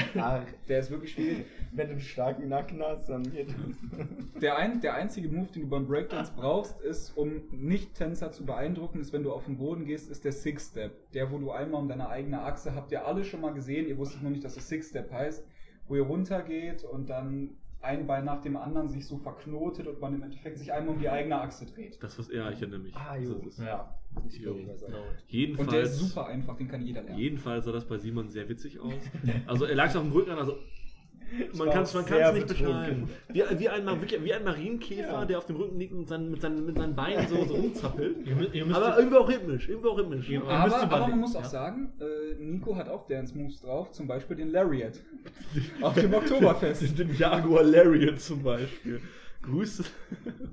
[0.68, 1.46] der ist wirklich schwierig.
[1.72, 4.42] wenn du einen starken Nacken hast, dann geht das.
[4.42, 9.00] Der, ein, der einzige Move, den du beim Breakdance brauchst, ist, um Nicht-Tänzer zu beeindrucken,
[9.02, 11.12] ist, wenn du auf den Boden gehst, ist der Six-Step.
[11.12, 13.98] Der, wo du einmal um deine eigene Achse, habt ihr alle schon mal gesehen, ihr
[13.98, 15.46] wusstet nur nicht, dass es Six-Step heißt,
[15.88, 17.52] wo ihr runtergeht und dann
[17.82, 21.00] ein Bein nach dem anderen sich so verknotet und man im Endeffekt sich einmal um
[21.00, 22.02] die eigene Achse dreht.
[22.04, 22.96] Das was, ja, ich erinnere mich.
[22.96, 23.36] Ah, Das jo.
[23.48, 23.96] ist- Ja,
[24.28, 24.54] Ich Jo.
[24.56, 24.98] genau.
[25.28, 27.18] Jedenfalls, Und der ist super einfach, den kann jeder lernen.
[27.20, 28.94] jedenfalls sah das bei Simon sehr witzig aus.
[29.48, 30.58] Also er lag auf dem Rücken, also
[31.54, 32.48] man kann es nicht betrunken.
[32.48, 33.10] beschreiben.
[33.30, 33.88] Wie, wie, ein,
[34.24, 35.26] wie ein Marienkäfer, Ja.
[35.26, 38.18] der auf dem Rücken liegt und sein, mit, seinen, mit seinen Beinen so, so rumzappelt.
[38.26, 40.30] Ihr, ihr Aber irgendwie auch rhythmisch, irgendwie auch rhythmisch.
[40.30, 40.42] Ja.
[40.42, 41.50] Aber, aber überlegen, man muss auch ja.
[41.50, 45.00] sagen, äh, Nico hat auch Dance-Moves drauf, zum Beispiel den Lariat.
[45.82, 46.80] auf dem Oktoberfest.
[47.00, 49.02] Den Jaguar Lariat zum Beispiel.
[49.42, 49.84] Grüße.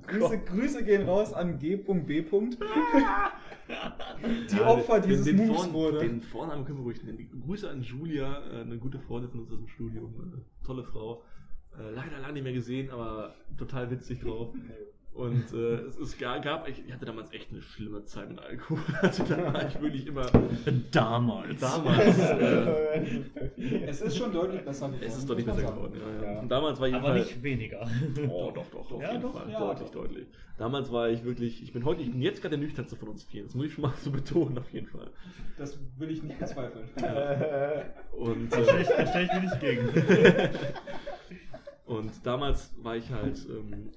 [0.07, 2.23] Grüße, Grüße gehen raus an G.B.
[4.51, 5.99] Die Opfer den- dieses den Moves Vorn- wurde.
[5.99, 7.41] Den Vornamen können wir ruhig nennen.
[7.45, 10.13] Grüße an Julia, äh, eine gute Freundin von uns aus dem Studium.
[10.35, 11.23] Äh, tolle Frau.
[11.77, 14.53] Äh, leider lange nicht mehr gesehen, aber total witzig drauf.
[15.17, 18.77] Und äh, es, es ga- gab, ich, hatte damals echt eine schlimme Zeit mit Alkohol.
[19.01, 20.25] Also da war ich wirklich immer
[20.91, 21.59] Damals.
[21.59, 22.17] damals.
[22.29, 25.03] Äh, Es ist schon deutlich besser geworden.
[25.05, 25.93] es ist deutlich besser geworden.
[25.99, 26.33] Ja, ja.
[26.33, 26.39] Ja.
[26.41, 27.87] Und damals war ich Aber nicht weniger.
[28.29, 29.49] Oh, doch, doch, auf Ja, jeden doch, Fall.
[29.51, 30.01] ja, deutlich, doch.
[30.03, 30.27] deutlich.
[30.57, 33.23] Damals war ich wirklich, ich bin heute, ich bin jetzt gerade der nüchternste von uns
[33.23, 33.43] vier.
[33.43, 35.09] Das muss ich schon mal so betonen, auf jeden Fall.
[35.57, 36.89] Das will ich nicht bezweifeln.
[38.17, 39.89] Und, Da stelle äh, ich, stell ich mir nicht gegen.
[41.87, 43.91] Und damals war ich halt, ähm,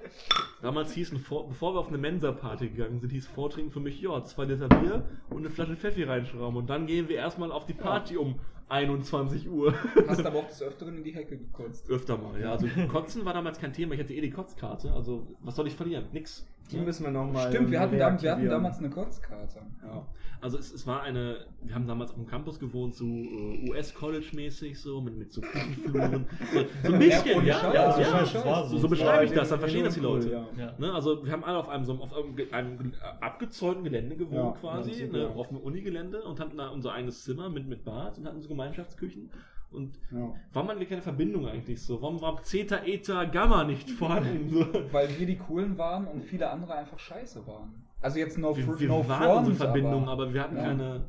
[0.62, 4.00] damals hieß, ein Vor bevor wir auf eine Mensa-Party gegangen sind, hieß Vortrinken für mich,
[4.00, 6.56] ja, zwei Liter Bier und eine Flasche Pfeffi reinschrauben.
[6.56, 8.38] Und dann gehen wir erstmal auf die Party um
[8.68, 9.74] 21 Uhr.
[10.06, 11.90] Hast aber auch des Öfteren in die Hecke gekotzt.
[11.90, 12.52] Öfter mal, ja.
[12.52, 15.74] Also Kotzen war damals kein Thema, ich hatte eh die Kotzkarte, also was soll ich
[15.74, 16.06] verlieren?
[16.12, 16.46] Nix.
[16.72, 17.48] Die müssen wir nochmal.
[17.50, 19.60] Stimmt, wir hatten, dam- wir hatten damals eine Kotzkarte.
[19.84, 20.06] Ja.
[20.42, 24.80] Also es, es war eine, wir haben damals auf dem Campus gewohnt, so äh, US-College-mäßig,
[24.80, 26.26] so mit, mit so Küchenfluren.
[26.54, 28.88] So, so ein bisschen, ja, ja, ohne ja, so, so, so.
[28.88, 30.30] beschreibe ich das, dann verstehen das die cool, Leute.
[30.30, 30.46] ja.
[30.56, 30.74] Ja.
[30.78, 34.60] Ne, also wir haben alle auf einem, so, auf einem, einem abgezäunten Gelände gewohnt Ja,
[34.60, 38.26] quasi, ne, auf dem Unigelände und hatten da unser eigenes Zimmer mit, mit Bad und
[38.26, 39.28] hatten so Gemeinschaftsküchen.
[39.72, 40.34] Und Ja.
[40.52, 42.02] warum hatten wir keine Verbindung eigentlich so?
[42.02, 44.48] Warum war Zeta, Eta, Gamma nicht vorhanden?
[44.50, 44.66] So?
[44.92, 47.84] Weil wir die Coolen waren und viele andere einfach scheiße waren.
[48.00, 50.62] Also jetzt no, Wir, wir no waren unsere front, Verbindung, aber, wir hatten Ja.
[50.64, 51.08] keine.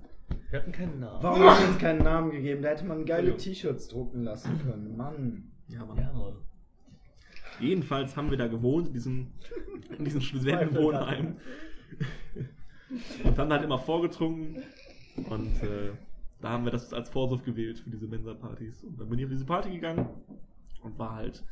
[0.50, 1.24] Wir hatten keinen Namen.
[1.24, 2.62] Warum hast du uns keinen Namen gegeben?
[2.62, 3.36] Da hätte man geile.
[3.36, 4.96] T-Shirts drucken lassen können.
[4.96, 5.52] Mann.
[5.68, 5.98] Ja, Mann.
[5.98, 6.36] Ja, Mann.
[7.60, 9.28] Jedenfalls haben wir da gewohnt, in diesem,
[9.98, 11.38] in diesem Studentenwohnheim.
[13.24, 14.62] Und haben halt immer vorgetrunken.
[15.30, 15.92] Und äh,
[16.42, 18.84] da haben wir das als Vorwurf gewählt für diese Mensa-Partys.
[18.84, 20.10] Und dann bin ich auf diese Party gegangen
[20.82, 21.44] und war halt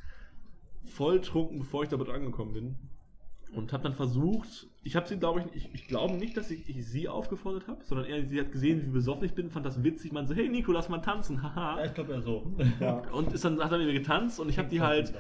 [0.86, 2.76] voll trunken, bevor ich dort angekommen bin.
[3.54, 6.70] Und habe dann versucht, ich habe sie, glaube ich, ich, ich glaube nicht, dass ich,
[6.70, 9.84] ich sie aufgefordert habe, sondern eher, sie hat gesehen, wie besoffen ich bin, fand das
[9.84, 11.80] witzig, meinte so, hey Nico, lass mal tanzen, haha.
[11.80, 12.52] Ja, ich glaube ja so.
[12.80, 13.00] Ja.
[13.12, 15.14] Und ist dann, hat dann mit mir getanzt und ich habe die halt,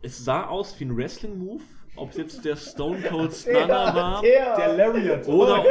[0.00, 1.62] es sah aus wie ein Wrestling-Move,
[1.96, 4.22] ob es jetzt der Stone Cold Stunner war.
[4.22, 5.26] der Lariat.
[5.28, 5.64] Oder,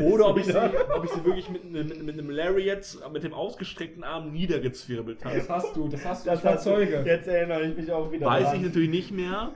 [0.00, 3.22] Oh, oder ob, ich sie, ob ich sie wirklich mit, mit, mit einem Lariat, mit
[3.24, 5.48] dem ausgestreckten Arm niedergezwirbelt Das habe.
[5.48, 7.02] hast du, das hast du, Das ich war hast du- Zeuge.
[7.06, 8.26] Jetzt erinnere ich mich auch wieder.
[8.26, 8.56] Weiß dran.
[8.56, 9.50] ich natürlich nicht mehr.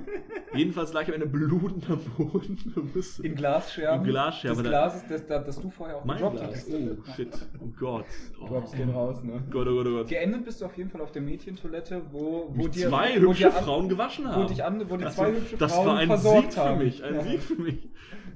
[0.55, 2.59] Jedenfalls lag ich am Ende blutend am Boden.
[3.23, 4.05] In Glasscherben.
[4.05, 6.51] In Glasscherben, Das da- Glas ist das, das, das du vorher auch Mein gedroppt Glas.
[6.55, 6.69] hast.
[6.73, 7.29] Oh, shit.
[7.61, 8.05] Oh Gott.
[8.43, 9.43] Oh Drops gehen raus, ne?
[9.51, 10.09] Gott, oh Gott, oh Gott.
[10.09, 13.45] Geendet bist du auf jeden Fall auf der Mädchentoilette, wo, wo dir zwei wo hübsche
[13.45, 14.47] dir an- Frauen gewaschen wo haben.
[14.49, 16.79] dich an, wo die Das, zwei hübsche das Frauen war ein versorgt Sieg haben.
[16.79, 17.05] für mich.
[17.05, 17.23] Ein Ja.
[17.23, 17.89] Sieg für mich.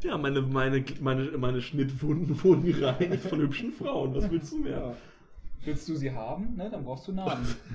[0.02, 4.14] Ja, meine, meine, meine, meine Schnittwunden wurden gereinigt von hübschen Frauen.
[4.14, 4.78] Was willst du mehr?
[4.78, 4.96] Ja.
[5.64, 6.56] Willst du sie haben?
[6.56, 7.46] Ne, dann brauchst du Namen.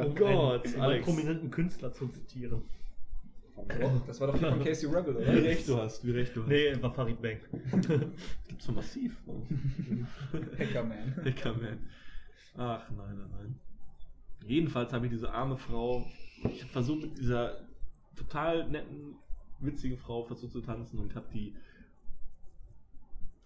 [0.00, 1.04] Oh Gott, einen, einen Alex.
[1.06, 2.62] prominenten Künstler zu zitieren.
[4.06, 5.34] Das war doch die von Casey Rebel, oder?
[5.34, 6.48] Wie recht du hast, wie recht du hast.
[6.48, 7.38] Nee, war Farid Bang.
[8.48, 9.16] Gibt's so massiv.
[10.56, 11.16] Hackerman.
[11.24, 11.78] Hackerman.
[12.56, 13.60] Ach nein, nein, nein.
[14.46, 16.06] Jedenfalls habe ich diese arme Frau,
[16.44, 17.56] ich habe versucht mit dieser
[18.18, 19.16] total netten,
[19.60, 21.54] witzigen Frau versucht zu tanzen und habe die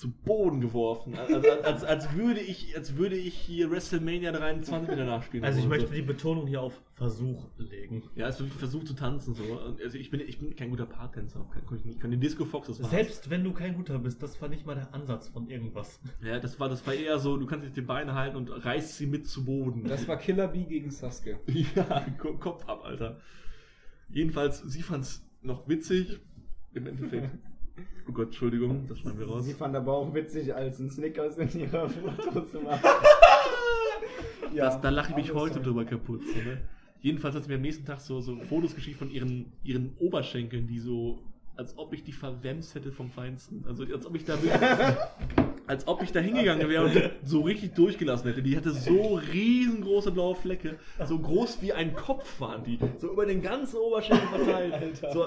[0.03, 4.91] zu Boden geworfen, als, als, als, als, würde ich, als würde ich hier WrestleMania 23
[4.91, 5.45] wieder nachspielen.
[5.45, 8.03] Also ich möchte die Betonung hier auf Versuch legen.
[8.17, 9.61] Ja, es wirklich versucht zu tanzen so.
[9.81, 11.27] Also ich bin, ich bin kein guter kann
[11.85, 12.01] ich.
[12.01, 12.79] Kann den Disco Fox das.
[12.79, 16.01] Selbst wenn du kein guter bist, das war nicht mal der Ansatz von irgendwas.
[16.21, 18.97] Ja, das war, das war eher so, du kannst dich die Beine halten und reißt
[18.97, 19.85] sie mit zu Boden.
[19.85, 21.39] Das war Killer Bee gegen Sasuke.
[21.77, 23.21] Ja, Ko- Kopf ab, Alter.
[24.13, 26.21] Jedenfalls, sie fand's noch witzig.
[26.75, 27.31] Im Endeffekt.
[28.07, 29.45] Oh Gott, Entschuldigung, das schneiden wir raus.
[29.45, 32.81] Sie fand aber auch witzig, als ein Snickers in ihrer Foto zu machen.
[34.55, 35.63] Das, da lache ich mich heute toll.
[35.63, 36.21] drüber kaputt.
[36.27, 36.61] So, ne?
[37.01, 40.67] Jedenfalls hat sie mir am nächsten Tag so, so Fotos geschickt von ihren, ihren Oberschenkeln,
[40.67, 41.23] die so,
[41.57, 43.65] als ob ich die verwemst hätte vom Feinsten.
[43.67, 44.61] Also als ob ich da wirklich,
[45.73, 48.43] als ob ich da hingegangen wäre und die so richtig durchgelassen hätte.
[48.43, 53.27] Die hatte so riesengroße blaue Flecke, so groß wie ein Kopf waren die, so über
[53.27, 54.73] den ganzen Oberschenkel verteilt.
[54.75, 55.13] Alter.
[55.13, 55.27] So,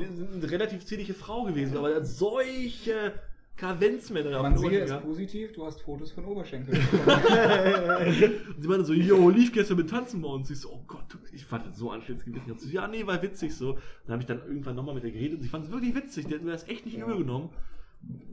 [0.00, 3.12] die sind eine relativ zierliche Frau gewesen, aber solche
[3.56, 6.80] Kavenzmänner Man sehe es positiv, du hast Fotos von Oberschenkeln
[8.58, 10.50] sie meinte so, yo, lief gestern mit Tanzen bei uns.
[10.50, 12.58] Ich so, oh Gott, ich fand das so anstrengend gewesen.
[12.58, 13.74] So, ja, nee, war witzig so.
[14.06, 16.26] Dann habe ich dann irgendwann nochmal mit ihr geredet und sie fand es wirklich witzig.
[16.26, 17.04] Die hat mir das echt nicht Ja.
[17.04, 17.50] übel genommen.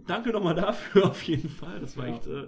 [0.07, 1.80] Danke nochmal dafür, auf jeden Fall.
[1.80, 2.15] Das war Ja.
[2.15, 2.47] echt, äh,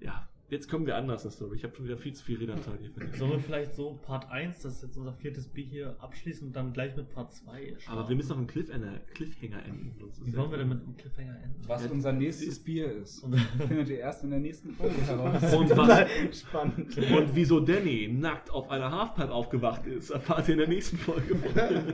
[0.00, 1.56] ja, jetzt kommen wir anders, das Story.
[1.56, 2.90] Ich habe schon wieder viel zu viel Redanteil hier.
[3.12, 3.18] ich.
[3.18, 6.54] Sollen wir vielleicht so Part 1, das ist jetzt unser viertes Bier hier, abschließen und
[6.56, 9.94] dann gleich mit Part 2 Aber wir müssen noch einen Cliffhanger, Cliffhanger enden.
[10.08, 11.60] Ist Wie ja- sollen wir denn mit dem Cliffhanger enden?
[11.66, 13.36] Was unser nächstes Bier ist, Und-
[13.68, 15.54] findet ihr erst in der nächsten Folge heraus.
[15.54, 16.06] Und was,
[16.40, 16.96] Spannend.
[16.96, 21.36] und wieso Danny nackt auf einer Halfpipe aufgewacht ist, erfahrt ihr in der nächsten Folge.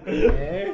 [0.05, 0.67] Hä?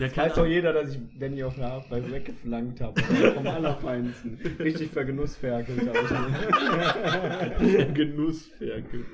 [0.00, 3.00] Ja, weiß doch jeder, dass ich Danny auf einer Halfpipe weggeflankt habe.
[3.02, 4.38] Vom Allerfeinsten.
[4.58, 7.01] Richtig vergenussferkelt habe ich.
[7.94, 9.04] Genussferkel.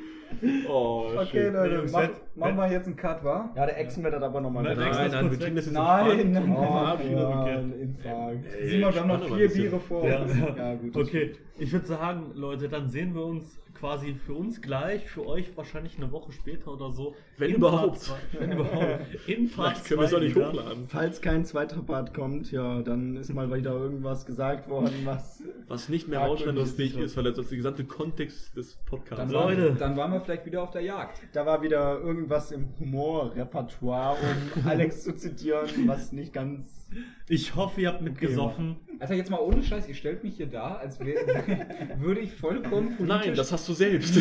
[0.68, 1.54] Oh, Okay, schön.
[1.54, 3.50] Leute, mach, machen wir jetzt einen Cut, wa?
[3.56, 6.32] Ja, der Exen wird das aber nochmal Nein, Nein, nein, wir kriegen das jetzt Nein,
[6.32, 7.56] nein, Oh, nein.
[7.58, 8.44] ein Infarkt.
[8.60, 9.48] Ey, Simon, wir haben noch vier.
[9.52, 10.32] Biere vor uns.
[10.56, 10.96] Ja, gut.
[10.96, 15.56] Okay, ich würde sagen, Leute, dann sehen wir uns quasi für uns gleich, für euch
[15.56, 17.14] wahrscheinlich eine Woche später oder so.
[17.36, 18.12] Wenn In überhaupt.
[18.36, 19.28] Wenn überhaupt.
[19.28, 20.48] In Part Vielleicht können wir es auch zwei nicht wieder.
[20.48, 20.84] hochladen.
[20.88, 25.44] Falls kein zweiter Part kommt, ja, dann ist mal wieder irgendwas gesagt worden, was.
[25.68, 27.04] Was nicht mehr rausschneidungsfähig ist.
[27.12, 29.16] ist, weil das ist der gesamte Kontext des Podcasts.
[29.24, 29.76] Dann, Leute.
[29.78, 31.20] Dann waren wir vielleicht wieder auf der Jagd.
[31.32, 36.88] Da war wieder irgendwas im Humorrepertoire, um Alex zu zitieren, was nicht ganz.
[37.28, 38.76] Ich hoffe, ihr habt mitgesoffen.
[38.98, 41.16] Also jetzt mal ohne Scheiß, ihr stellt mich hier da, als wär,
[41.98, 43.26] würde ich vollkommen politisch...
[43.26, 44.18] Nein, das hast du selbst.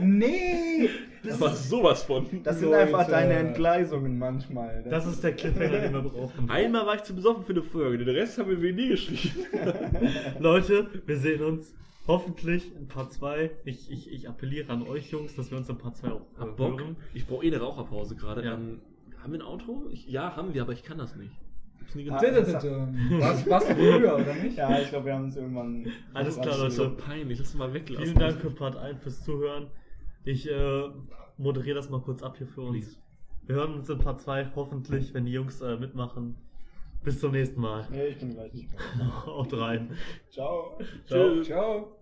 [0.00, 0.88] nee,
[1.32, 2.26] Aber sowas von.
[2.42, 2.82] Das sind Leute.
[2.82, 4.84] einfach deine Entgleisungen manchmal.
[4.88, 6.50] Das ist der Cliffhanger, den wir brauchen.
[6.50, 9.46] Einmal war ich zu besoffen für eine Folge, den Rest haben wir nie geschrieben.
[10.38, 11.74] Leute, wir sehen uns
[12.06, 13.50] hoffentlich in Part 2.
[13.64, 16.56] Ich, ich, ich appelliere an euch Jungs, dass wir uns in Part 2 auch Hab
[16.56, 16.80] Bock.
[16.80, 16.96] hören.
[17.14, 18.44] Ich brauche eh eine Raucherpause gerade.
[18.44, 18.54] Ja.
[18.54, 18.80] Ähm,
[19.22, 19.88] haben wir ein Outro?
[19.90, 21.32] Ich, ja, haben wir, aber ich kann das nicht.
[21.80, 22.64] Hab's nie Ah, gemacht.
[23.20, 24.56] Was, was früher, oder nicht?
[24.56, 25.86] Ja, ich glaube, wir haben uns irgendwann.
[26.12, 26.96] Alles klar, das ist so Leute.
[26.96, 27.38] peinlich.
[27.38, 28.04] Lass uns mal weglassen.
[28.06, 29.66] Vielen Dank für Part 1 fürs Zuhören.
[30.24, 30.88] Ich äh,
[31.36, 32.78] moderiere das mal kurz ab hier für uns.
[32.86, 32.96] Please.
[33.46, 36.36] Wir hören uns in Part 2 hoffentlich, wenn die Jungs äh, mitmachen.
[37.02, 37.86] Bis zum nächsten Mal.
[37.90, 39.26] Nee, ich bin gleich nicht mehr.
[39.26, 39.90] Haut rein.
[40.30, 40.78] Ciao.
[41.06, 41.42] Ciao.
[41.42, 41.93] Ciao.